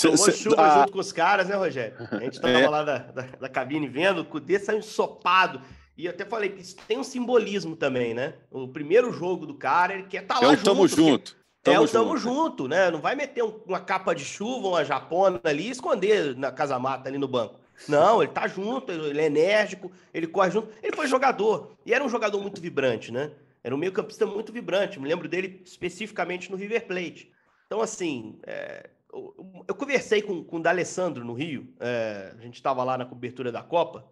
Tomou 0.00 0.30
chuva 0.30 0.62
ah, 0.62 0.78
junto 0.80 0.92
com 0.92 0.98
os 1.00 1.12
caras, 1.12 1.48
né, 1.48 1.56
Rogério? 1.56 1.96
A 2.12 2.20
gente 2.20 2.34
estava 2.34 2.58
é. 2.58 2.68
lá 2.68 2.84
da, 2.84 2.98
da, 2.98 3.22
da, 3.22 3.48
cabine 3.48 3.88
vendo, 3.88 4.20
o 4.20 4.24
Cudê 4.24 4.58
saiu 4.58 4.78
ensopado. 4.78 5.60
E 5.96 6.08
até 6.08 6.24
falei 6.24 6.50
que 6.50 6.60
isso 6.60 6.76
tem 6.88 6.98
um 6.98 7.04
simbolismo 7.04 7.76
também, 7.76 8.14
né? 8.14 8.34
O 8.50 8.68
primeiro 8.68 9.12
jogo 9.12 9.46
do 9.46 9.54
cara, 9.54 9.94
ele 9.94 10.04
quer 10.04 10.22
estar 10.22 10.34
tá 10.34 10.46
lá 10.46 10.52
é 10.52 10.56
junto. 10.56 10.64
Tamo 10.64 10.88
junto. 10.88 11.36
Tamo 11.62 11.76
é 11.76 11.80
o 11.80 11.88
tamo 11.88 12.16
junto, 12.16 12.68
né? 12.68 12.90
Não 12.90 13.00
vai 13.00 13.14
meter 13.14 13.42
uma 13.42 13.80
capa 13.80 14.14
de 14.14 14.24
chuva, 14.24 14.68
uma 14.68 14.84
japona 14.84 15.40
ali 15.44 15.68
e 15.68 15.70
esconder 15.70 16.36
na 16.36 16.52
casa 16.52 16.78
mata 16.78 17.08
ali 17.08 17.16
no 17.16 17.26
banco. 17.26 17.58
Não, 17.88 18.22
ele 18.22 18.32
tá 18.32 18.46
junto, 18.46 18.92
ele 18.92 19.20
é 19.20 19.26
enérgico, 19.26 19.90
ele 20.12 20.26
corre 20.26 20.50
junto. 20.50 20.68
Ele 20.82 20.94
foi 20.94 21.06
jogador. 21.06 21.72
E 21.86 21.94
era 21.94 22.04
um 22.04 22.08
jogador 22.08 22.40
muito 22.40 22.60
vibrante, 22.60 23.10
né? 23.10 23.30
Era 23.62 23.74
um 23.74 23.78
meio-campista 23.78 24.26
muito 24.26 24.52
vibrante. 24.52 25.00
Me 25.00 25.08
lembro 25.08 25.26
dele 25.26 25.62
especificamente 25.64 26.50
no 26.50 26.56
River 26.56 26.86
Plate. 26.86 27.32
Então, 27.66 27.80
assim, 27.80 28.38
é, 28.46 28.90
eu, 29.12 29.64
eu, 29.66 29.74
conversei 29.74 30.20
com, 30.20 30.44
com 30.44 30.58
o 30.58 30.62
D'Alessandro 30.62 31.24
no 31.24 31.32
Rio. 31.32 31.72
É, 31.80 32.34
a 32.38 32.42
gente 32.42 32.56
estava 32.56 32.84
lá 32.84 32.98
na 32.98 33.06
cobertura 33.06 33.50
da 33.50 33.62
Copa. 33.62 34.06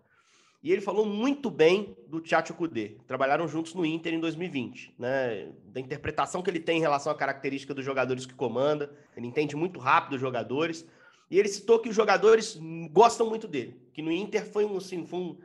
E 0.63 0.71
ele 0.71 0.81
falou 0.81 1.05
muito 1.05 1.51
bem 1.51 1.97
do 2.07 2.21
Tchatcho 2.21 2.55
Kudê. 2.55 2.97
Trabalharam 3.07 3.49
juntos 3.49 3.75
no 3.75 3.85
Inter 3.85 4.15
em 4.15 4.21
2020, 4.21 4.95
né? 4.97 5.53
Da 5.65 5.81
interpretação 5.81 6.41
que 6.41 6.49
ele 6.49 6.61
tem 6.61 6.79
em 6.79 6.81
relação 6.81 7.11
à 7.11 7.17
característica 7.17 7.75
dos 7.75 7.85
jogadores 7.85 8.27
que 8.27 8.35
comanda. 8.35 8.95
Ele 9.17 9.27
entende 9.27 9.57
muito 9.57 9.81
rápido 9.81 10.15
os 10.15 10.21
jogadores. 10.21 10.87
E 11.29 11.39
ele 11.39 11.49
citou 11.49 11.81
que 11.81 11.89
os 11.89 11.97
jogadores 11.97 12.57
gostam 12.93 13.29
muito 13.29 13.49
dele. 13.49 13.81
Que 13.93 14.03
no 14.03 14.13
Inter 14.13 14.47
foi 14.47 14.65
um, 14.65 14.77
assim, 14.77 15.05
foi 15.05 15.19
um, 15.19 15.39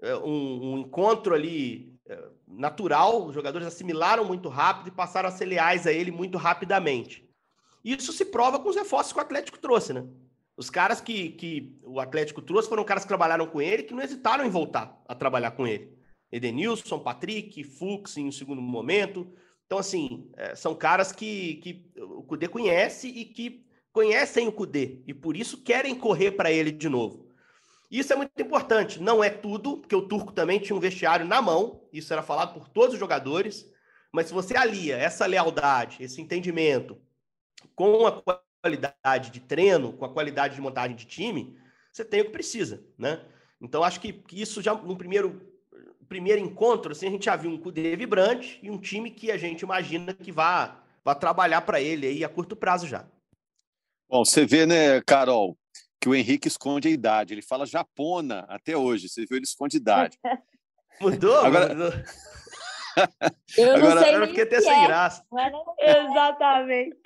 é, 0.00 0.16
um, 0.16 0.72
um 0.72 0.78
encontro 0.78 1.34
ali 1.34 1.94
é, 2.06 2.28
natural, 2.46 3.26
os 3.26 3.34
jogadores 3.34 3.66
assimilaram 3.66 4.24
muito 4.24 4.48
rápido 4.48 4.88
e 4.88 4.90
passaram 4.90 5.28
a 5.28 5.32
ser 5.32 5.46
leais 5.46 5.86
a 5.86 5.92
ele 5.92 6.10
muito 6.10 6.38
rapidamente. 6.38 7.28
Isso 7.84 8.12
se 8.12 8.24
prova 8.24 8.58
com 8.58 8.68
os 8.68 8.76
reforços 8.76 9.12
que 9.12 9.18
o 9.18 9.22
Atlético 9.22 9.58
trouxe, 9.58 9.92
né? 9.92 10.06
Os 10.56 10.70
caras 10.70 11.00
que, 11.00 11.30
que 11.30 11.78
o 11.82 11.98
Atlético 11.98 12.40
trouxe 12.40 12.68
foram 12.68 12.84
caras 12.84 13.04
que 13.04 13.08
trabalharam 13.08 13.46
com 13.46 13.60
ele, 13.60 13.82
que 13.82 13.94
não 13.94 14.02
hesitaram 14.02 14.44
em 14.44 14.50
voltar 14.50 15.02
a 15.06 15.14
trabalhar 15.14 15.50
com 15.52 15.66
ele. 15.66 15.92
Edenilson, 16.30 16.98
Patrick, 16.98 17.62
Fux 17.64 18.16
em 18.16 18.26
um 18.26 18.32
segundo 18.32 18.62
momento. 18.62 19.32
Então, 19.66 19.78
assim, 19.78 20.30
é, 20.36 20.54
são 20.54 20.74
caras 20.74 21.10
que, 21.10 21.56
que 21.56 21.92
o 21.96 22.22
Cudê 22.22 22.48
conhece 22.48 23.08
e 23.08 23.24
que 23.24 23.64
conhecem 23.92 24.48
o 24.48 24.52
Cudê 24.52 25.02
e 25.06 25.14
por 25.14 25.36
isso 25.36 25.62
querem 25.62 25.94
correr 25.94 26.32
para 26.32 26.50
ele 26.50 26.70
de 26.70 26.88
novo. 26.88 27.28
Isso 27.90 28.12
é 28.12 28.16
muito 28.16 28.32
importante. 28.40 29.00
Não 29.00 29.22
é 29.22 29.30
tudo, 29.30 29.78
porque 29.78 29.94
o 29.94 30.06
Turco 30.08 30.32
também 30.32 30.58
tinha 30.58 30.76
um 30.76 30.80
vestiário 30.80 31.26
na 31.26 31.40
mão, 31.40 31.82
isso 31.92 32.12
era 32.12 32.22
falado 32.22 32.54
por 32.54 32.68
todos 32.68 32.94
os 32.94 33.00
jogadores. 33.00 33.70
Mas 34.12 34.26
se 34.26 34.34
você 34.34 34.56
alia 34.56 34.96
essa 34.96 35.26
lealdade, 35.26 36.02
esse 36.02 36.20
entendimento 36.20 37.00
com 37.74 38.06
a 38.06 38.40
qualidade 38.64 39.30
de 39.30 39.40
treino, 39.40 39.92
com 39.92 40.06
a 40.06 40.08
qualidade 40.08 40.54
de 40.54 40.60
montagem 40.60 40.96
de 40.96 41.04
time, 41.04 41.54
você 41.92 42.02
tem 42.02 42.22
o 42.22 42.24
que 42.24 42.30
precisa, 42.30 42.82
né? 42.96 43.20
Então 43.60 43.84
acho 43.84 44.00
que, 44.00 44.24
isso 44.32 44.62
já 44.62 44.74
no 44.74 44.96
primeiro 44.96 45.52
primeiro 46.08 46.40
encontro, 46.40 46.92
assim, 46.92 47.08
a 47.08 47.10
gente 47.10 47.24
já 47.24 47.34
viu 47.34 47.50
um 47.50 47.58
Cudê 47.58 47.96
vibrante 47.96 48.60
e 48.62 48.70
um 48.70 48.78
time 48.78 49.10
que 49.10 49.30
a 49.30 49.38
gente 49.38 49.62
imagina 49.62 50.12
que 50.12 50.30
vá, 50.30 50.82
vá 51.02 51.14
trabalhar 51.14 51.62
para 51.62 51.80
ele 51.80 52.06
aí 52.06 52.22
a 52.22 52.28
curto 52.28 52.54
prazo 52.54 52.86
já. 52.86 53.06
Bom, 54.08 54.24
você 54.24 54.44
vê, 54.44 54.66
né, 54.66 55.00
Carol, 55.00 55.58
que 56.00 56.08
o 56.08 56.14
Henrique 56.14 56.46
esconde 56.46 56.88
a 56.88 56.90
idade. 56.90 57.32
Ele 57.32 57.42
fala 57.42 57.66
japona 57.66 58.44
até 58.48 58.76
hoje. 58.76 59.08
Você 59.08 59.24
viu, 59.26 59.38
ele 59.38 59.44
esconde 59.44 59.78
idade. 59.78 60.18
Mudou? 61.00 61.38
Agora... 61.38 61.74
Mudou. 61.74 61.90
Eu 63.58 63.78
não 63.78 64.02
sei 64.02 64.14
eu 64.14 64.26
fiquei 64.28 64.44
até 64.44 64.60
sem 64.60 64.84
é. 64.84 64.86
graça. 64.86 65.24
Exatamente. 65.80 66.96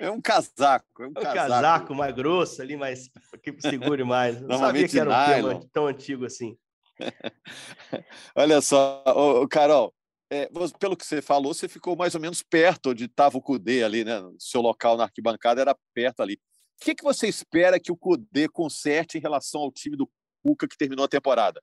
É 0.00 0.10
um 0.10 0.20
casaco. 0.20 1.02
É 1.02 1.06
um, 1.06 1.10
um 1.10 1.14
casaco. 1.14 1.34
casaco 1.34 1.94
mais 1.94 2.14
grosso 2.14 2.62
ali, 2.62 2.76
mais 2.76 3.08
que 3.42 3.60
segure 3.60 4.04
mais. 4.04 4.40
Não 4.42 4.58
sabia 4.58 4.88
que 4.88 4.98
era 4.98 5.10
um 5.10 5.26
tema 5.26 5.68
tão 5.72 5.86
antigo 5.86 6.24
assim. 6.24 6.56
Olha 8.34 8.60
só, 8.60 9.02
ô, 9.06 9.46
Carol, 9.48 9.94
é, 10.30 10.48
pelo 10.78 10.96
que 10.96 11.06
você 11.06 11.22
falou, 11.22 11.54
você 11.54 11.68
ficou 11.68 11.96
mais 11.96 12.14
ou 12.14 12.20
menos 12.20 12.42
perto 12.42 12.90
onde 12.90 13.04
estava 13.04 13.38
o 13.38 13.42
Cudê 13.42 13.82
ali, 13.82 14.04
né? 14.04 14.20
Seu 14.38 14.60
local 14.60 14.96
na 14.96 15.04
arquibancada 15.04 15.60
era 15.60 15.76
perto 15.94 16.22
ali. 16.22 16.34
O 16.80 16.84
que, 16.84 16.94
que 16.94 17.02
você 17.02 17.26
espera 17.26 17.80
que 17.80 17.90
o 17.90 17.96
Cudê 17.96 18.48
conserte 18.48 19.18
em 19.18 19.20
relação 19.20 19.62
ao 19.62 19.72
time 19.72 19.96
do 19.96 20.08
Cuca 20.42 20.68
que 20.68 20.76
terminou 20.76 21.04
a 21.04 21.08
temporada? 21.08 21.60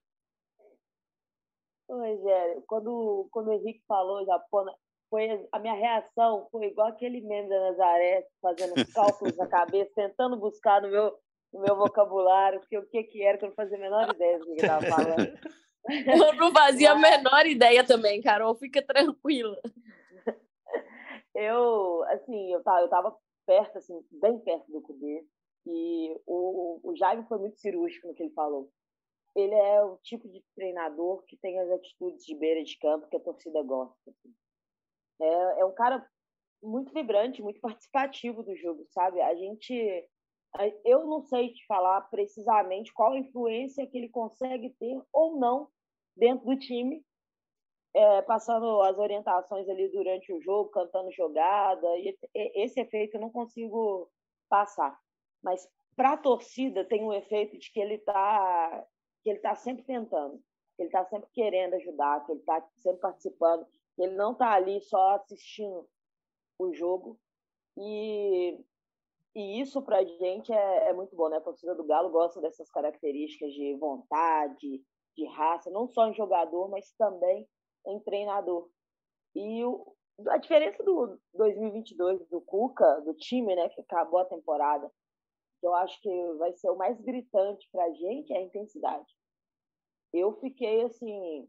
Rogério, 1.88 2.62
quando, 2.66 3.28
quando 3.30 3.48
o 3.48 3.52
Henrique 3.52 3.82
falou 3.86 4.24
Japona, 4.26 4.74
foi 5.10 5.46
a 5.52 5.58
minha 5.58 5.74
reação 5.74 6.48
foi 6.50 6.66
igual 6.66 6.88
aquele 6.88 7.20
meme 7.20 7.48
da 7.48 7.70
Nazaré, 7.70 8.26
fazendo 8.40 8.74
os 8.76 8.92
cálculos 8.92 9.36
na 9.36 9.46
cabeça, 9.48 9.90
tentando 9.94 10.36
buscar 10.36 10.82
no 10.82 10.88
meu, 10.88 11.16
no 11.52 11.60
meu 11.60 11.76
vocabulário, 11.76 12.60
porque 12.60 12.78
o 12.78 12.86
que, 12.86 13.02
que 13.04 13.22
era 13.22 13.38
que 13.38 13.44
eu 13.44 13.48
não 13.48 13.56
fazia 13.56 13.76
a 13.76 13.80
menor 13.80 14.14
ideia 14.14 14.38
do 14.38 14.46
que 14.46 14.52
estava 14.52 14.86
falando. 14.86 15.38
Eu 15.88 16.34
não 16.34 16.50
fazia 16.50 16.90
a 16.90 16.98
menor 16.98 17.46
ideia 17.46 17.86
também, 17.86 18.20
Carol, 18.20 18.56
fica 18.56 18.82
tranquila. 18.82 19.56
Eu, 21.32 22.02
assim, 22.04 22.52
eu 22.52 22.60
tava, 22.62 22.80
eu 22.80 22.88
tava 22.88 23.16
perto, 23.46 23.78
assim, 23.78 23.94
bem 24.10 24.36
perto 24.40 24.66
do 24.72 24.82
Cudê. 24.82 25.24
E 25.66 26.20
o, 26.26 26.80
o 26.82 26.96
Jaime 26.96 27.24
foi 27.28 27.38
muito 27.38 27.58
cirúrgico 27.58 28.08
no 28.08 28.14
que 28.14 28.22
ele 28.22 28.32
falou. 28.32 28.70
Ele 29.34 29.54
é 29.54 29.82
o 29.84 29.98
tipo 29.98 30.28
de 30.28 30.42
treinador 30.54 31.22
que 31.24 31.36
tem 31.36 31.58
as 31.60 31.70
atitudes 31.70 32.24
de 32.24 32.34
beira 32.34 32.64
de 32.64 32.78
campo 32.78 33.08
que 33.08 33.16
a 33.16 33.20
torcida 33.20 33.62
gosta. 33.62 34.10
Assim. 34.10 34.34
É, 35.20 35.60
é 35.60 35.64
um 35.64 35.74
cara 35.74 36.06
muito 36.62 36.92
vibrante, 36.92 37.42
muito 37.42 37.60
participativo 37.60 38.42
do 38.42 38.56
jogo, 38.56 38.84
sabe? 38.90 39.20
A 39.20 39.34
gente. 39.34 40.08
Eu 40.84 41.06
não 41.06 41.20
sei 41.20 41.52
te 41.52 41.66
falar 41.66 42.00
precisamente 42.02 42.92
qual 42.94 43.12
a 43.12 43.18
influência 43.18 43.86
que 43.86 43.98
ele 43.98 44.08
consegue 44.08 44.70
ter 44.78 45.02
ou 45.12 45.38
não 45.38 45.68
dentro 46.16 46.46
do 46.46 46.58
time, 46.58 47.04
é, 47.94 48.22
passando 48.22 48.80
as 48.82 48.96
orientações 48.96 49.68
ali 49.68 49.88
durante 49.90 50.32
o 50.32 50.40
jogo, 50.40 50.70
cantando 50.70 51.12
jogada. 51.12 51.86
E 51.98 52.16
esse 52.34 52.80
efeito 52.80 53.16
eu 53.16 53.20
não 53.20 53.30
consigo 53.30 54.10
passar. 54.48 54.98
Mas 55.42 55.68
para 55.94 56.12
a 56.12 56.18
torcida 56.18 56.84
tem 56.84 57.04
um 57.04 57.12
efeito 57.12 57.58
de 57.58 57.70
que 57.70 57.80
ele 57.80 57.94
está 57.94 58.86
que 59.22 59.30
ele 59.30 59.40
tá 59.40 59.56
sempre 59.56 59.82
tentando, 59.82 60.36
que 60.76 60.82
ele 60.82 60.88
está 60.88 61.04
sempre 61.06 61.28
querendo 61.34 61.74
ajudar, 61.74 62.24
que 62.24 62.30
ele 62.30 62.40
está 62.40 62.64
sempre 62.76 63.00
participando, 63.00 63.66
ele 63.98 64.14
não 64.14 64.32
está 64.32 64.52
ali 64.52 64.80
só 64.80 65.16
assistindo 65.16 65.88
o 66.58 66.72
jogo. 66.72 67.18
E, 67.76 68.58
e 69.34 69.60
isso 69.60 69.82
para 69.82 69.98
a 69.98 70.04
gente 70.04 70.52
é, 70.52 70.88
é 70.88 70.92
muito 70.92 71.14
bom, 71.14 71.28
né? 71.28 71.36
A 71.36 71.42
torcida 71.42 71.74
do 71.74 71.84
Galo 71.84 72.10
gosta 72.10 72.40
dessas 72.40 72.70
características 72.70 73.52
de 73.52 73.74
vontade, 73.76 74.82
de 75.16 75.26
raça, 75.28 75.70
não 75.70 75.88
só 75.88 76.08
em 76.08 76.14
jogador, 76.14 76.68
mas 76.68 76.92
também 76.92 77.48
em 77.86 78.00
treinador. 78.00 78.68
E 79.34 79.64
o, 79.64 79.94
a 80.28 80.38
diferença 80.38 80.82
do 80.82 81.18
2022 81.34 82.26
do 82.28 82.40
Cuca, 82.40 83.00
do 83.02 83.14
time, 83.14 83.54
né, 83.54 83.68
que 83.68 83.80
acabou 83.80 84.20
a 84.20 84.24
temporada, 84.24 84.90
eu 85.62 85.74
acho 85.74 86.00
que 86.00 86.32
vai 86.34 86.52
ser 86.54 86.70
o 86.70 86.76
mais 86.76 87.00
gritante 87.00 87.68
para 87.72 87.84
a 87.84 87.92
gente 87.92 88.32
é 88.32 88.38
a 88.38 88.42
intensidade. 88.42 89.10
Eu 90.12 90.32
fiquei 90.40 90.84
assim 90.84 91.48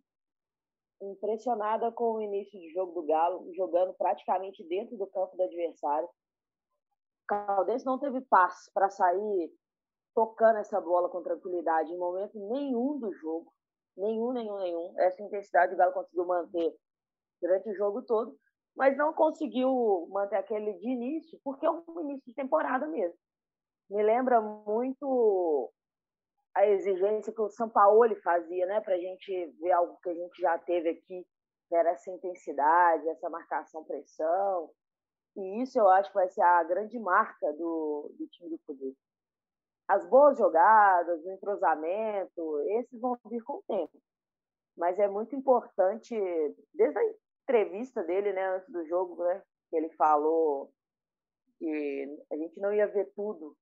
impressionada 1.02 1.92
com 1.92 2.14
o 2.14 2.22
início 2.22 2.60
de 2.60 2.72
jogo 2.72 2.94
do 2.94 3.08
Galo, 3.08 3.54
jogando 3.54 3.94
praticamente 3.94 4.64
dentro 4.64 4.98
do 4.98 5.08
campo 5.08 5.36
do 5.36 5.44
adversário. 5.44 6.08
O 6.08 7.28
Caldense 7.28 7.86
não 7.86 8.00
teve 8.00 8.22
passe 8.22 8.72
para 8.74 8.90
sair 8.90 9.52
tocando 10.16 10.58
essa 10.58 10.82
bola 10.82 11.10
com 11.10 11.22
tranquilidade 11.22 11.92
em 11.92 11.98
momento 11.98 12.40
nenhum 12.50 13.00
do 13.00 13.14
jogo. 13.14 13.54
Nenhum, 13.96 14.32
nenhum, 14.32 14.58
nenhum. 14.58 14.94
Essa 15.00 15.22
intensidade 15.22 15.74
o 15.74 15.78
Galo 15.78 15.94
conseguiu 15.94 16.26
manter 16.26 16.76
durante 17.42 17.70
o 17.70 17.76
jogo 17.76 18.02
todo, 18.02 18.38
mas 18.76 18.98
não 18.98 19.14
conseguiu 19.14 20.08
manter 20.10 20.38
aquele 20.38 20.74
de 20.74 20.90
início, 20.90 21.40
porque 21.44 21.66
é 21.66 21.70
um 21.70 22.02
início 22.02 22.24
de 22.26 22.34
temporada 22.34 22.88
mesmo. 22.88 23.18
Me 23.90 24.04
lembra 24.04 24.42
muito 24.42 25.72
a 26.58 26.66
exigência 26.66 27.32
que 27.32 27.42
o 27.42 27.50
Sampaoli 27.50 28.16
fazia, 28.22 28.66
né, 28.66 28.82
para 28.82 28.96
a 28.96 29.00
gente 29.00 29.46
ver 29.60 29.72
algo 29.74 29.96
que 30.02 30.10
a 30.10 30.14
gente 30.14 30.42
já 30.42 30.58
teve 30.58 30.90
aqui, 30.90 31.24
que 31.70 31.76
era 31.76 31.92
essa 31.92 32.10
intensidade, 32.10 33.08
essa 33.10 33.30
marcação-pressão. 33.30 34.72
E 35.36 35.62
isso 35.62 35.78
eu 35.78 35.88
acho 35.88 36.10
que 36.10 36.16
vai 36.16 36.28
ser 36.30 36.42
a 36.42 36.64
grande 36.64 36.98
marca 36.98 37.54
do, 37.54 38.12
do 38.18 38.28
time 38.30 38.50
do 38.50 38.60
Cudê. 38.66 38.96
As 39.88 40.04
boas 40.10 40.36
jogadas, 40.36 41.24
o 41.24 41.32
entrosamento, 41.32 42.60
esses 42.80 43.00
vão 43.00 43.16
vir 43.30 43.44
com 43.44 43.58
o 43.58 43.64
tempo. 43.68 44.02
Mas 44.76 44.98
é 44.98 45.08
muito 45.08 45.36
importante, 45.36 46.16
desde 46.74 46.98
a 46.98 47.04
entrevista 47.44 48.04
dele, 48.04 48.34
né, 48.34 48.56
antes 48.56 48.70
do 48.72 48.84
jogo, 48.88 49.24
né, 49.24 49.44
que 49.70 49.78
ele 49.78 49.92
falou 49.92 50.72
que 51.60 52.18
a 52.32 52.36
gente 52.36 52.60
não 52.60 52.74
ia 52.74 52.88
ver 52.88 53.12
tudo 53.16 53.56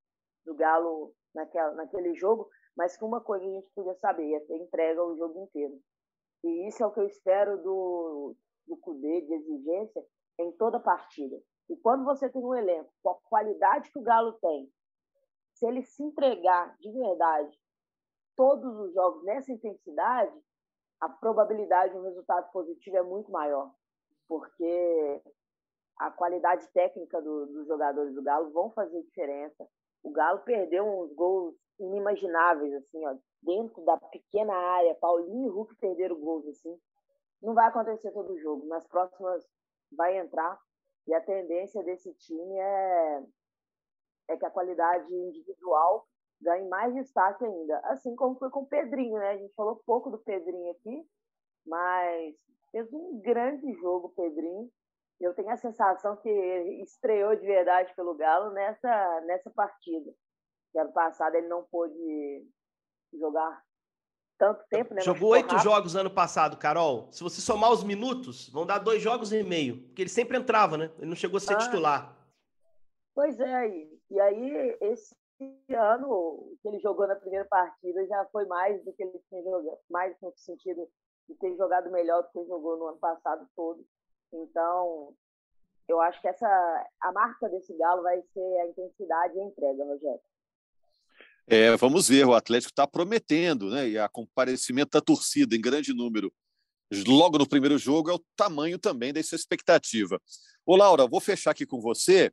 do 0.45 0.55
Galo 0.55 1.13
naquela, 1.33 1.73
naquele 1.73 2.15
jogo, 2.15 2.49
mas 2.75 2.97
que 2.97 3.03
uma 3.03 3.21
coisa 3.21 3.45
a 3.45 3.49
gente 3.49 3.69
podia 3.73 3.95
saber, 3.95 4.27
ia 4.27 4.45
ter 4.45 4.57
entrega 4.57 5.03
o 5.03 5.17
jogo 5.17 5.43
inteiro. 5.43 5.79
E 6.43 6.67
isso 6.67 6.83
é 6.83 6.87
o 6.87 6.91
que 6.91 6.99
eu 6.99 7.07
espero 7.07 7.61
do, 7.63 8.35
do 8.67 8.77
Cudê, 8.77 9.21
de 9.21 9.33
exigência, 9.33 10.05
em 10.39 10.51
toda 10.53 10.79
partida. 10.79 11.35
E 11.69 11.75
quando 11.77 12.03
você 12.03 12.29
tem 12.29 12.43
um 12.43 12.53
elenco 12.53 12.91
com 13.01 13.09
a 13.11 13.19
qualidade 13.29 13.91
que 13.91 13.99
o 13.99 14.03
Galo 14.03 14.33
tem, 14.33 14.71
se 15.53 15.65
ele 15.65 15.83
se 15.83 16.03
entregar 16.03 16.75
de 16.77 16.91
verdade 16.91 17.57
todos 18.35 18.77
os 18.77 18.93
jogos 18.93 19.23
nessa 19.23 19.51
intensidade, 19.51 20.37
a 20.99 21.09
probabilidade 21.09 21.93
de 21.93 21.99
um 21.99 22.03
resultado 22.03 22.51
positivo 22.51 22.97
é 22.97 23.01
muito 23.01 23.31
maior, 23.31 23.73
porque 24.27 25.21
a 25.97 26.11
qualidade 26.11 26.67
técnica 26.73 27.21
do, 27.21 27.45
dos 27.47 27.67
jogadores 27.67 28.13
do 28.13 28.21
Galo 28.21 28.51
vão 28.51 28.71
fazer 28.71 29.01
diferença. 29.03 29.67
O 30.05 30.11
Galo 30.11 30.39
perdeu 30.41 30.85
uns 30.85 31.11
gols 31.13 31.55
inimagináveis, 31.79 32.71
assim, 32.75 33.03
ó, 33.07 33.17
dentro 33.41 33.83
da 33.83 33.97
pequena 33.97 34.53
área. 34.53 34.93
Paulinho 35.01 35.47
e 35.47 35.49
Hulk 35.49 35.75
perderam 35.77 36.15
gols, 36.19 36.45
assim. 36.47 36.79
Não 37.41 37.55
vai 37.55 37.67
acontecer 37.67 38.11
todo 38.11 38.37
jogo. 38.37 38.67
Nas 38.67 38.85
próximas 38.87 39.43
vai 39.91 40.15
entrar. 40.19 40.61
E 41.07 41.13
a 41.13 41.21
tendência 41.21 41.83
desse 41.83 42.13
time 42.13 42.55
é, 42.55 43.23
é 44.29 44.37
que 44.37 44.45
a 44.45 44.51
qualidade 44.51 45.11
individual 45.11 46.07
ganhe 46.39 46.69
mais 46.69 46.93
destaque 46.93 47.43
ainda. 47.43 47.79
Assim 47.85 48.15
como 48.15 48.37
foi 48.37 48.51
com 48.51 48.59
o 48.59 48.67
Pedrinho, 48.67 49.17
né? 49.17 49.31
A 49.31 49.37
gente 49.37 49.55
falou 49.55 49.81
pouco 49.87 50.11
do 50.11 50.19
Pedrinho 50.19 50.69
aqui, 50.69 51.03
mas 51.65 52.35
fez 52.71 52.93
um 52.93 53.19
grande 53.21 53.73
jogo 53.73 54.13
Pedrinho. 54.15 54.69
Eu 55.19 55.33
tenho 55.33 55.49
a 55.49 55.57
sensação 55.57 56.17
que 56.17 56.29
estreou 56.83 57.35
de 57.35 57.45
verdade 57.45 57.93
pelo 57.95 58.15
Galo 58.15 58.51
nessa, 58.51 59.21
nessa 59.21 59.49
partida. 59.49 60.11
Que 60.71 60.79
ano 60.79 60.91
passado 60.91 61.35
ele 61.35 61.47
não 61.47 61.63
pôde 61.63 62.45
jogar 63.13 63.63
tanto 64.37 64.63
tempo, 64.69 64.93
né? 64.93 65.01
Jogou 65.01 65.29
oito 65.29 65.57
jogos 65.59 65.95
ano 65.95 66.11
passado, 66.11 66.57
Carol. 66.57 67.09
Se 67.11 67.23
você 67.23 67.39
somar 67.39 67.71
os 67.71 67.83
minutos, 67.83 68.49
vão 68.49 68.65
dar 68.65 68.79
dois 68.79 69.01
jogos 69.01 69.31
e 69.31 69.41
meio. 69.43 69.83
Porque 69.87 70.01
ele 70.01 70.09
sempre 70.09 70.37
entrava, 70.37 70.77
né? 70.77 70.91
Ele 70.97 71.07
não 71.07 71.15
chegou 71.15 71.37
a 71.37 71.39
ser 71.39 71.53
ah, 71.53 71.57
titular. 71.57 72.17
Pois 73.13 73.39
é, 73.39 73.67
e 74.11 74.19
aí 74.19 74.77
esse 74.81 75.15
ano 75.73 76.57
que 76.61 76.67
ele 76.67 76.79
jogou 76.79 77.07
na 77.07 77.15
primeira 77.15 77.45
partida 77.45 78.05
já 78.07 78.25
foi 78.25 78.45
mais 78.45 78.83
do 78.83 78.91
que 78.93 79.03
ele 79.03 79.19
tinha 79.29 79.41
jogado, 79.41 79.79
mais 79.89 80.15
no 80.21 80.33
sentido 80.35 80.87
de 81.27 81.35
ter 81.35 81.55
jogado 81.55 81.89
melhor 81.91 82.23
do 82.23 82.29
que 82.29 82.39
ele 82.39 82.47
jogou 82.47 82.77
no 82.77 82.87
ano 82.87 82.97
passado 82.97 83.47
todo. 83.55 83.85
Então, 84.33 85.13
eu 85.87 86.01
acho 86.01 86.19
que 86.21 86.27
essa 86.27 86.47
a 87.01 87.11
marca 87.11 87.49
desse 87.49 87.75
galo 87.77 88.03
vai 88.03 88.21
ser 88.33 88.59
a 88.59 88.67
intensidade 88.67 89.37
e 89.37 89.41
a 89.41 89.45
entrega, 89.45 89.83
Rogério. 89.83 90.21
É, 91.47 91.75
vamos 91.77 92.07
ver, 92.07 92.25
o 92.25 92.33
Atlético 92.33 92.71
está 92.71 92.87
prometendo, 92.87 93.69
né? 93.69 93.87
E 93.87 93.99
a 93.99 94.09
comparecimento 94.09 94.91
da 94.91 95.01
torcida 95.01 95.55
em 95.55 95.61
grande 95.61 95.93
número 95.93 96.33
logo 97.07 97.37
no 97.37 97.47
primeiro 97.47 97.77
jogo 97.77 98.09
é 98.09 98.13
o 98.13 98.23
tamanho 98.35 98.77
também 98.77 99.11
dessa 99.11 99.35
expectativa. 99.35 100.21
Ô, 100.65 100.75
Laura, 100.75 101.07
vou 101.07 101.19
fechar 101.19 101.51
aqui 101.51 101.65
com 101.65 101.81
você 101.81 102.31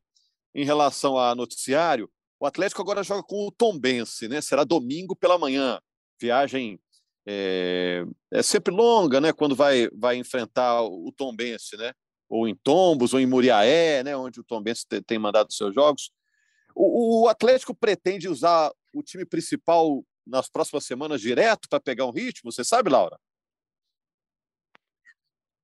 em 0.54 0.64
relação 0.64 1.18
a 1.18 1.34
noticiário. 1.34 2.10
O 2.38 2.46
Atlético 2.46 2.82
agora 2.82 3.02
joga 3.02 3.22
com 3.22 3.46
o 3.46 3.52
Tombense, 3.52 4.28
né? 4.28 4.40
Será 4.40 4.64
domingo 4.64 5.16
pela 5.16 5.38
manhã. 5.38 5.80
Viagem 6.20 6.80
é, 7.26 8.04
é 8.30 8.42
sempre 8.42 8.74
longa, 8.74 9.20
né? 9.20 9.32
Quando 9.32 9.54
vai, 9.54 9.88
vai 9.92 10.16
enfrentar 10.16 10.82
o 10.82 11.12
Tombense, 11.16 11.76
né? 11.76 11.92
Ou 12.28 12.48
em 12.48 12.54
Tombos, 12.54 13.14
ou 13.14 13.20
em 13.20 13.26
Muriaé, 13.26 14.02
né? 14.02 14.16
Onde 14.16 14.40
o 14.40 14.44
Tombense 14.44 14.86
tem 15.06 15.18
mandado 15.18 15.52
seus 15.52 15.74
jogos. 15.74 16.10
O, 16.74 17.24
o 17.24 17.28
Atlético 17.28 17.74
pretende 17.74 18.28
usar 18.28 18.72
o 18.94 19.02
time 19.02 19.24
principal 19.24 20.04
nas 20.26 20.48
próximas 20.48 20.84
semanas 20.84 21.20
direto 21.20 21.68
para 21.68 21.80
pegar 21.80 22.06
um 22.06 22.12
ritmo? 22.12 22.50
Você 22.50 22.64
sabe, 22.64 22.90
Laura? 22.90 23.18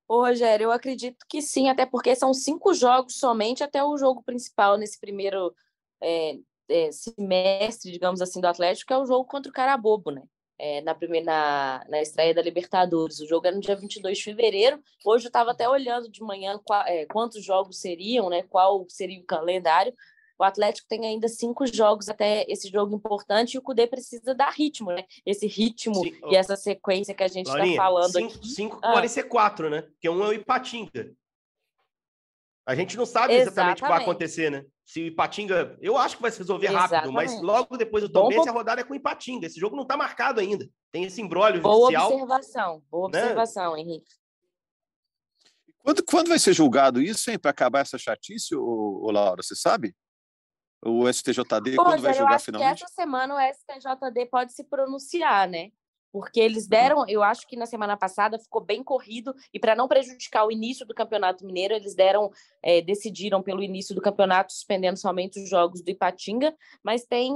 Ô, 0.06 0.22
Rogério, 0.22 0.64
eu 0.64 0.72
acredito 0.72 1.26
que 1.28 1.42
sim, 1.42 1.68
até 1.68 1.84
porque 1.84 2.14
são 2.16 2.32
cinco 2.32 2.72
jogos 2.72 3.16
somente 3.18 3.62
até 3.62 3.84
o 3.84 3.96
jogo 3.98 4.22
principal 4.22 4.78
nesse 4.78 4.98
primeiro 4.98 5.54
é, 6.02 6.38
é, 6.68 6.90
semestre, 6.90 7.92
digamos 7.92 8.22
assim, 8.22 8.40
do 8.40 8.46
Atlético, 8.46 8.88
que 8.88 8.94
é 8.94 8.98
o 8.98 9.04
jogo 9.04 9.26
contra 9.26 9.50
o 9.50 9.52
Carabobo, 9.52 10.10
né? 10.10 10.22
É, 10.58 10.80
na, 10.80 10.94
primeira, 10.94 11.24
na, 11.24 11.86
na 11.88 12.02
estreia 12.02 12.34
da 12.34 12.42
Libertadores. 12.42 13.20
O 13.20 13.26
jogo 13.26 13.46
é 13.46 13.52
no 13.52 13.60
dia 13.60 13.76
22 13.76 14.18
de 14.18 14.24
fevereiro. 14.24 14.82
Hoje 15.04 15.26
eu 15.26 15.28
estava 15.28 15.52
até 15.52 15.68
olhando 15.68 16.10
de 16.10 16.20
manhã 16.20 16.58
qual, 16.64 16.82
é, 16.86 17.06
quantos 17.06 17.44
jogos 17.44 17.80
seriam, 17.80 18.28
né? 18.28 18.42
Qual 18.42 18.84
seria 18.88 19.20
o 19.20 19.24
calendário. 19.26 19.94
O 20.38 20.44
Atlético 20.44 20.88
tem 20.88 21.04
ainda 21.04 21.26
cinco 21.26 21.66
jogos 21.66 22.08
até 22.08 22.44
esse 22.48 22.68
jogo 22.68 22.94
importante 22.94 23.54
e 23.54 23.58
o 23.58 23.62
Cudê 23.62 23.88
precisa 23.88 24.34
dar 24.34 24.50
ritmo, 24.50 24.92
né? 24.92 25.04
Esse 25.26 25.48
ritmo 25.48 25.96
Sim. 25.96 26.12
e 26.30 26.36
essa 26.36 26.54
sequência 26.54 27.12
que 27.12 27.24
a 27.24 27.28
gente 27.28 27.48
está 27.48 27.74
falando 27.74 28.12
cinco, 28.12 28.34
aqui. 28.34 28.48
Cinco 28.48 28.78
ah. 28.80 28.92
pode 28.92 29.08
ser 29.08 29.24
quatro, 29.24 29.68
né? 29.68 29.82
Porque 29.82 30.08
um 30.08 30.22
é 30.22 30.28
o 30.28 30.32
Ipatinga. 30.32 31.12
A 32.68 32.74
gente 32.74 32.98
não 32.98 33.06
sabe 33.06 33.32
exatamente 33.32 33.78
o 33.78 33.86
que 33.86 33.90
vai 33.90 34.02
acontecer, 34.02 34.50
né? 34.50 34.62
Se 34.84 35.00
o 35.00 35.06
Ipatinga. 35.06 35.78
Eu 35.80 35.96
acho 35.96 36.16
que 36.16 36.22
vai 36.22 36.30
se 36.30 36.36
resolver 36.36 36.66
rápido, 36.66 36.96
exatamente. 36.96 37.14
mas 37.14 37.40
logo 37.40 37.78
depois 37.78 38.04
do 38.04 38.10
Tom 38.10 38.28
a 38.46 38.52
rodada 38.52 38.82
é 38.82 38.84
com 38.84 38.92
o 38.92 38.96
Ipatinga. 38.96 39.46
Esse 39.46 39.58
jogo 39.58 39.74
não 39.74 39.84
está 39.84 39.96
marcado 39.96 40.38
ainda. 40.38 40.68
Tem 40.92 41.04
esse 41.04 41.18
embrólio 41.22 41.62
Boa 41.62 41.88
observação, 41.88 42.82
boa 42.90 43.08
né? 43.10 43.22
observação, 43.22 43.74
Henrique. 43.74 44.12
Quando, 45.78 46.04
quando 46.04 46.28
vai 46.28 46.38
ser 46.38 46.52
julgado 46.52 47.00
isso, 47.00 47.30
hein, 47.30 47.38
para 47.38 47.52
acabar 47.52 47.80
essa 47.80 47.96
chatice, 47.96 48.54
ô, 48.54 49.00
ô 49.02 49.10
Laura? 49.10 49.42
Você 49.42 49.56
sabe? 49.56 49.96
o 50.84 51.10
STJD 51.12 51.76
Pô, 51.76 51.84
quando 51.84 52.02
vai 52.02 52.14
jogar 52.14 52.30
eu 52.30 52.34
acho 52.36 52.44
finalmente? 52.44 52.78
Que 52.78 52.84
essa 52.84 52.94
semana 52.94 53.34
o 53.34 53.54
STJD 53.54 54.26
pode 54.26 54.52
se 54.52 54.62
pronunciar, 54.62 55.48
né? 55.48 55.70
Porque 56.12 56.40
eles 56.40 56.64
uhum. 56.64 56.70
deram, 56.70 57.08
eu 57.08 57.22
acho 57.22 57.46
que 57.46 57.56
na 57.56 57.66
semana 57.66 57.96
passada 57.96 58.38
ficou 58.38 58.62
bem 58.62 58.82
corrido, 58.82 59.34
e 59.52 59.58
para 59.58 59.74
não 59.74 59.88
prejudicar 59.88 60.46
o 60.46 60.52
início 60.52 60.86
do 60.86 60.94
Campeonato 60.94 61.44
Mineiro, 61.44 61.74
eles 61.74 61.94
deram, 61.94 62.30
é, 62.62 62.80
decidiram 62.80 63.42
pelo 63.42 63.62
início 63.62 63.94
do 63.94 64.00
campeonato, 64.00 64.52
suspendendo 64.52 64.98
somente 64.98 65.40
os 65.40 65.48
jogos 65.48 65.82
do 65.82 65.90
Ipatinga, 65.90 66.54
mas 66.82 67.04
tem 67.04 67.32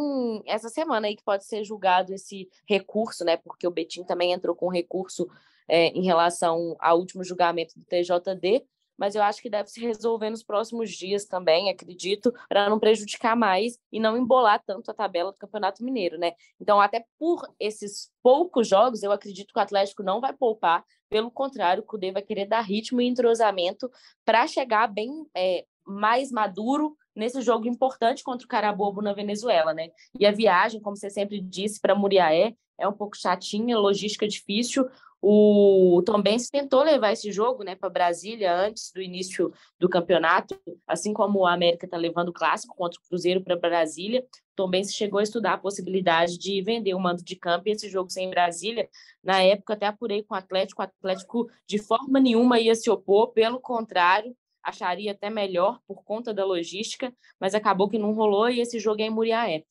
essa 0.47 0.69
semana 0.69 1.07
aí 1.07 1.17
que 1.17 1.25
pode 1.25 1.45
ser 1.45 1.65
julgado 1.65 2.15
esse 2.15 2.49
recurso, 2.67 3.25
né? 3.25 3.37
Porque 3.37 3.67
o 3.67 3.71
Betim 3.71 4.05
também 4.05 4.33
entrou 4.33 4.55
com 4.55 4.69
recurso 4.69 5.29
é, 5.69 5.89
em 5.89 6.05
relação 6.05 6.77
ao 6.79 6.99
último 6.99 7.25
julgamento 7.25 7.79
do 7.79 7.85
TJD, 7.85 8.65
mas 8.97 9.15
eu 9.15 9.23
acho 9.23 9.41
que 9.41 9.51
deve 9.51 9.69
se 9.69 9.81
resolver 9.81 10.31
nos 10.31 10.43
próximos 10.43 10.91
dias 10.91 11.25
também, 11.25 11.71
acredito, 11.71 12.33
para 12.49 12.69
não 12.69 12.79
prejudicar 12.79 13.37
mais 13.37 13.79
e 13.91 13.99
não 13.99 14.17
embolar 14.17 14.63
tanto 14.65 14.91
a 14.91 14.95
tabela 14.95 15.33
do 15.33 15.39
Campeonato 15.39 15.85
Mineiro, 15.85 16.19
né? 16.19 16.33
Então, 16.61 16.81
até 16.81 17.05
por 17.19 17.47
esses 17.59 18.11
poucos 18.23 18.69
jogos, 18.69 19.03
eu 19.03 19.13
acredito 19.13 19.53
que 19.53 19.59
o 19.59 19.63
Atlético 19.63 20.03
não 20.03 20.21
vai 20.21 20.33
poupar, 20.33 20.85
pelo 21.09 21.31
contrário, 21.31 21.83
o 21.83 21.87
Cudê 21.87 22.11
vai 22.11 22.23
querer 22.23 22.47
dar 22.47 22.63
ritmo 22.63 23.01
e 23.01 23.07
entrosamento 23.07 23.91
para 24.25 24.47
chegar 24.47 24.87
bem 24.87 25.27
é, 25.37 25.67
mais 25.87 26.33
maduro 26.33 26.97
nesse 27.15 27.41
jogo 27.43 27.69
importante 27.69 28.25
contra 28.25 28.45
o 28.45 28.49
Carabobo 28.49 29.03
na 29.03 29.13
Venezuela, 29.13 29.75
né? 29.75 29.91
E 30.19 30.25
a 30.25 30.33
viagem, 30.33 30.81
como 30.81 30.97
você 30.97 31.11
sempre 31.11 31.41
disse, 31.41 31.81
para 31.81 31.95
Muriaé 31.95 32.55
é 32.79 32.89
um 32.89 32.93
pouco 32.93 33.17
chatinha, 33.17 33.79
logística 33.79 34.27
difícil. 34.27 34.89
O 35.25 36.03
Tom 36.05 36.21
Benz 36.21 36.51
tentou 36.51 36.83
levar 36.83 37.13
esse 37.13 37.31
jogo 37.31 37.63
né, 37.63 37.77
para 37.77 37.89
Brasília 37.89 38.53
antes 38.53 38.91
do 38.93 39.01
início 39.01 39.53
do 39.79 39.89
campeonato, 39.89 40.61
assim 40.85 41.13
como 41.13 41.39
o 41.39 41.47
América 41.47 41.87
está 41.87 41.97
levando 41.97 42.31
o 42.31 42.33
clássico 42.33 42.75
contra 42.75 42.99
o 42.99 43.09
Cruzeiro 43.09 43.41
para 43.41 43.55
Brasília. 43.55 44.27
Tom 44.57 44.69
Benz 44.69 44.93
chegou 44.93 45.21
a 45.21 45.23
estudar 45.23 45.53
a 45.53 45.59
possibilidade 45.59 46.37
de 46.37 46.61
vender 46.61 46.93
o 46.95 46.99
mando 46.99 47.23
de 47.23 47.37
campo 47.37 47.69
e 47.69 47.71
esse 47.71 47.89
jogo 47.89 48.11
sem 48.11 48.29
Brasília. 48.31 48.89
Na 49.23 49.41
época, 49.41 49.75
até 49.75 49.87
apurei 49.87 50.25
com 50.25 50.35
o 50.35 50.37
Atlético. 50.37 50.83
O 50.83 50.85
Atlético, 50.85 51.49
de 51.69 51.79
forma 51.79 52.19
nenhuma, 52.19 52.59
ia 52.59 52.75
se 52.75 52.91
opor, 52.91 53.29
pelo 53.29 53.61
contrário, 53.61 54.37
acharia 54.61 55.13
até 55.13 55.31
melhor 55.31 55.79
por 55.87 56.03
conta 56.03 56.35
da 56.35 56.45
logística, 56.45 57.15
mas 57.39 57.55
acabou 57.55 57.89
que 57.89 57.99
não 57.99 58.13
rolou 58.13 58.51
e 58.51 58.61
esse 58.61 58.81
jogo 58.81 59.01
é 59.01 59.05
em 59.05 59.11
Muriaé. 59.11 59.63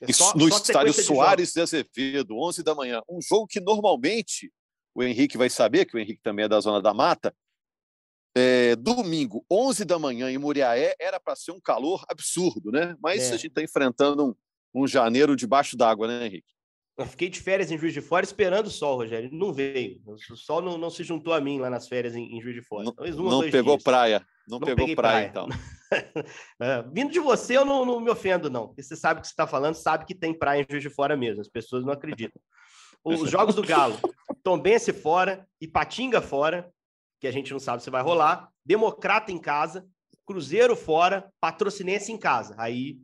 É 0.00 0.12
só, 0.12 0.32
no 0.34 0.48
só 0.48 0.56
estádio 0.58 0.92
Soares 0.92 1.52
de 1.52 1.60
Azevedo, 1.60 2.36
11 2.38 2.62
da 2.62 2.74
manhã. 2.74 3.02
Um 3.08 3.20
jogo 3.20 3.46
que 3.46 3.60
normalmente 3.60 4.52
o 4.94 5.02
Henrique 5.02 5.36
vai 5.36 5.50
saber, 5.50 5.84
que 5.84 5.96
o 5.96 5.98
Henrique 5.98 6.22
também 6.22 6.44
é 6.44 6.48
da 6.48 6.60
Zona 6.60 6.80
da 6.80 6.94
Mata. 6.94 7.34
É, 8.36 8.76
domingo, 8.76 9.44
11 9.50 9.84
da 9.84 9.98
manhã 9.98 10.30
em 10.30 10.38
Muriaé, 10.38 10.94
era 11.00 11.18
para 11.18 11.34
ser 11.34 11.50
um 11.50 11.60
calor 11.60 12.04
absurdo, 12.08 12.70
né? 12.70 12.96
Mas 13.02 13.24
é. 13.24 13.34
a 13.34 13.36
gente 13.36 13.48
está 13.48 13.62
enfrentando 13.62 14.26
um, 14.74 14.82
um 14.82 14.86
janeiro 14.86 15.34
debaixo 15.34 15.76
d'água, 15.76 16.06
né, 16.06 16.26
Henrique? 16.26 16.57
Eu 16.98 17.06
fiquei 17.06 17.28
de 17.28 17.40
férias 17.40 17.70
em 17.70 17.78
Juiz 17.78 17.94
de 17.94 18.00
Fora 18.00 18.24
esperando 18.24 18.66
o 18.66 18.70
sol, 18.70 18.96
Rogério. 18.96 19.30
Não 19.32 19.52
veio. 19.52 20.02
O 20.04 20.36
sol 20.36 20.60
não, 20.60 20.76
não 20.76 20.90
se 20.90 21.04
juntou 21.04 21.32
a 21.32 21.40
mim 21.40 21.60
lá 21.60 21.70
nas 21.70 21.86
férias 21.86 22.16
em, 22.16 22.36
em 22.36 22.42
Juiz 22.42 22.56
de 22.56 22.62
Fora. 22.62 22.86
Não, 22.86 23.30
não 23.30 23.40
pegou 23.48 23.76
dias. 23.76 23.84
praia. 23.84 24.26
Não, 24.48 24.58
não 24.58 24.66
pegou 24.66 24.96
praia, 24.96 24.96
praia, 24.96 25.26
então. 25.28 25.48
é, 26.60 26.82
vindo 26.92 27.12
de 27.12 27.20
você, 27.20 27.56
eu 27.56 27.64
não, 27.64 27.84
não 27.84 28.00
me 28.00 28.10
ofendo, 28.10 28.50
não. 28.50 28.66
Porque 28.66 28.82
você 28.82 28.96
sabe 28.96 29.18
o 29.18 29.20
que 29.20 29.28
você 29.28 29.32
está 29.32 29.46
falando, 29.46 29.76
sabe 29.76 30.06
que 30.06 30.14
tem 30.14 30.36
praia 30.36 30.62
em 30.62 30.66
Juiz 30.68 30.82
de 30.82 30.90
Fora 30.90 31.16
mesmo. 31.16 31.40
As 31.40 31.48
pessoas 31.48 31.84
não 31.84 31.92
acreditam. 31.92 32.42
Os 33.04 33.30
jogos 33.30 33.54
do 33.54 33.62
Galo, 33.62 33.96
Tombense 34.42 34.92
fora, 34.92 35.46
Ipatinga 35.60 36.20
fora, 36.20 36.68
que 37.20 37.28
a 37.28 37.30
gente 37.30 37.52
não 37.52 37.60
sabe 37.60 37.80
se 37.80 37.90
vai 37.90 38.02
rolar, 38.02 38.48
Democrata 38.66 39.30
em 39.30 39.38
casa, 39.38 39.86
Cruzeiro 40.26 40.74
fora, 40.74 41.30
Patrocinense 41.40 42.10
em 42.10 42.18
casa. 42.18 42.56
Aí 42.58 42.98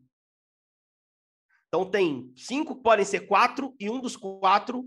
então 1.75 1.85
tem 1.85 2.33
cinco, 2.37 2.77
podem 2.77 3.05
ser 3.05 3.27
quatro, 3.27 3.75
e 3.81 3.91
um 3.91 4.01
dos 4.01 4.17
quatro, 4.17 4.85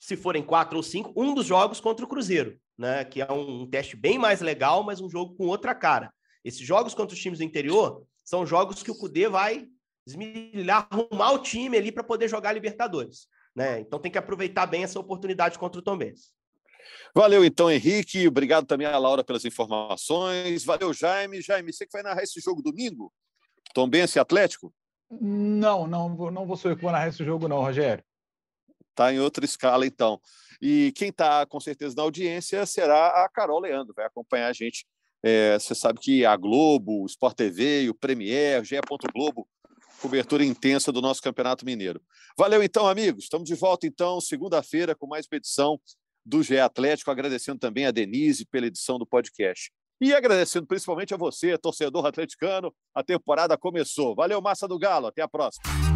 se 0.00 0.16
forem 0.16 0.42
quatro 0.42 0.78
ou 0.78 0.82
cinco, 0.82 1.12
um 1.14 1.34
dos 1.34 1.44
jogos 1.44 1.80
contra 1.80 2.02
o 2.02 2.08
Cruzeiro, 2.08 2.58
né? 2.78 3.04
Que 3.04 3.20
é 3.20 3.30
um, 3.30 3.68
teste 3.68 3.94
bem 3.94 4.18
mais 4.18 4.40
legal, 4.40 4.82
mas 4.82 5.02
um 5.02 5.10
jogo 5.10 5.34
com 5.36 5.46
outra 5.46 5.74
cara. 5.74 6.10
Esses 6.42 6.66
jogos 6.66 6.94
contra 6.94 7.14
os 7.14 7.20
times 7.20 7.40
do 7.40 7.44
interior 7.44 8.06
são 8.24 8.46
jogos 8.46 8.82
que 8.82 8.90
o 8.90 8.94
Cudê 8.94 9.28
vai 9.28 9.66
desmilhar, 10.06 10.88
arrumar 10.90 11.32
o 11.32 11.40
time 11.40 11.76
ali 11.76 11.92
para 11.92 12.02
poder 12.02 12.26
jogar 12.26 12.54
Libertadores. 12.54 13.26
Né? 13.54 13.80
Então 13.80 13.98
tem 13.98 14.10
que 14.10 14.16
aproveitar 14.16 14.64
bem 14.64 14.82
essa 14.82 14.98
oportunidade 14.98 15.58
contra 15.58 15.78
o 15.78 15.82
Tom. 15.82 15.98
Valeu 17.14 17.44
então, 17.44 17.70
Henrique. 17.70 18.26
Obrigado 18.26 18.64
também 18.64 18.86
a 18.86 18.96
Laura 18.96 19.22
pelas 19.22 19.44
informações. 19.44 20.64
Valeu, 20.64 20.94
Jaime. 20.94 21.42
Jaime, 21.42 21.70
você 21.70 21.84
que 21.84 21.92
vai 21.92 22.02
narrar 22.02 22.22
esse 22.22 22.40
jogo 22.40 22.62
domingo? 22.62 23.12
Tom 23.74 23.90
e 23.92 24.18
Atlético? 24.18 24.72
Não, 25.10 25.86
não, 25.86 26.08
não 26.30 26.46
vou 26.46 26.58
narrar 26.90 27.08
esse 27.08 27.24
jogo, 27.24 27.48
não, 27.48 27.60
Rogério. 27.60 28.04
Está 28.90 29.12
em 29.12 29.20
outra 29.20 29.44
escala, 29.44 29.86
então. 29.86 30.20
E 30.60 30.92
quem 30.96 31.08
está, 31.08 31.44
com 31.46 31.60
certeza, 31.60 31.94
na 31.96 32.02
audiência 32.02 32.64
será 32.64 33.24
a 33.24 33.28
Carol 33.28 33.60
Leandro, 33.60 33.92
vai 33.94 34.06
acompanhar 34.06 34.48
a 34.48 34.52
gente. 34.52 34.86
É, 35.22 35.58
você 35.58 35.74
sabe 35.74 36.00
que 36.00 36.24
a 36.24 36.36
Globo, 36.36 37.02
o 37.02 37.06
Sport 37.06 37.34
TV, 37.34 37.88
o 37.88 37.94
Premier, 37.94 38.62
GE. 38.64 38.76
Globo, 39.12 39.48
cobertura 40.00 40.44
intensa 40.44 40.92
do 40.92 41.00
nosso 41.00 41.22
Campeonato 41.22 41.64
Mineiro. 41.64 42.00
Valeu, 42.36 42.62
então, 42.62 42.86
amigos. 42.86 43.24
Estamos 43.24 43.48
de 43.48 43.54
volta, 43.54 43.86
então, 43.86 44.20
segunda-feira, 44.20 44.94
com 44.94 45.06
mais 45.06 45.26
uma 45.26 45.36
edição 45.36 45.80
do 46.24 46.42
GE 46.42 46.58
Atlético. 46.58 47.10
Agradecendo 47.10 47.58
também 47.58 47.86
a 47.86 47.90
Denise 47.90 48.44
pela 48.44 48.66
edição 48.66 48.98
do 48.98 49.06
podcast. 49.06 49.72
E 50.00 50.12
agradecendo 50.12 50.66
principalmente 50.66 51.14
a 51.14 51.16
você, 51.16 51.56
torcedor 51.56 52.06
atleticano. 52.06 52.74
A 52.94 53.02
temporada 53.02 53.56
começou. 53.56 54.14
Valeu, 54.14 54.40
Massa 54.42 54.66
do 54.66 54.78
Galo. 54.78 55.06
Até 55.06 55.22
a 55.22 55.28
próxima. 55.28 55.93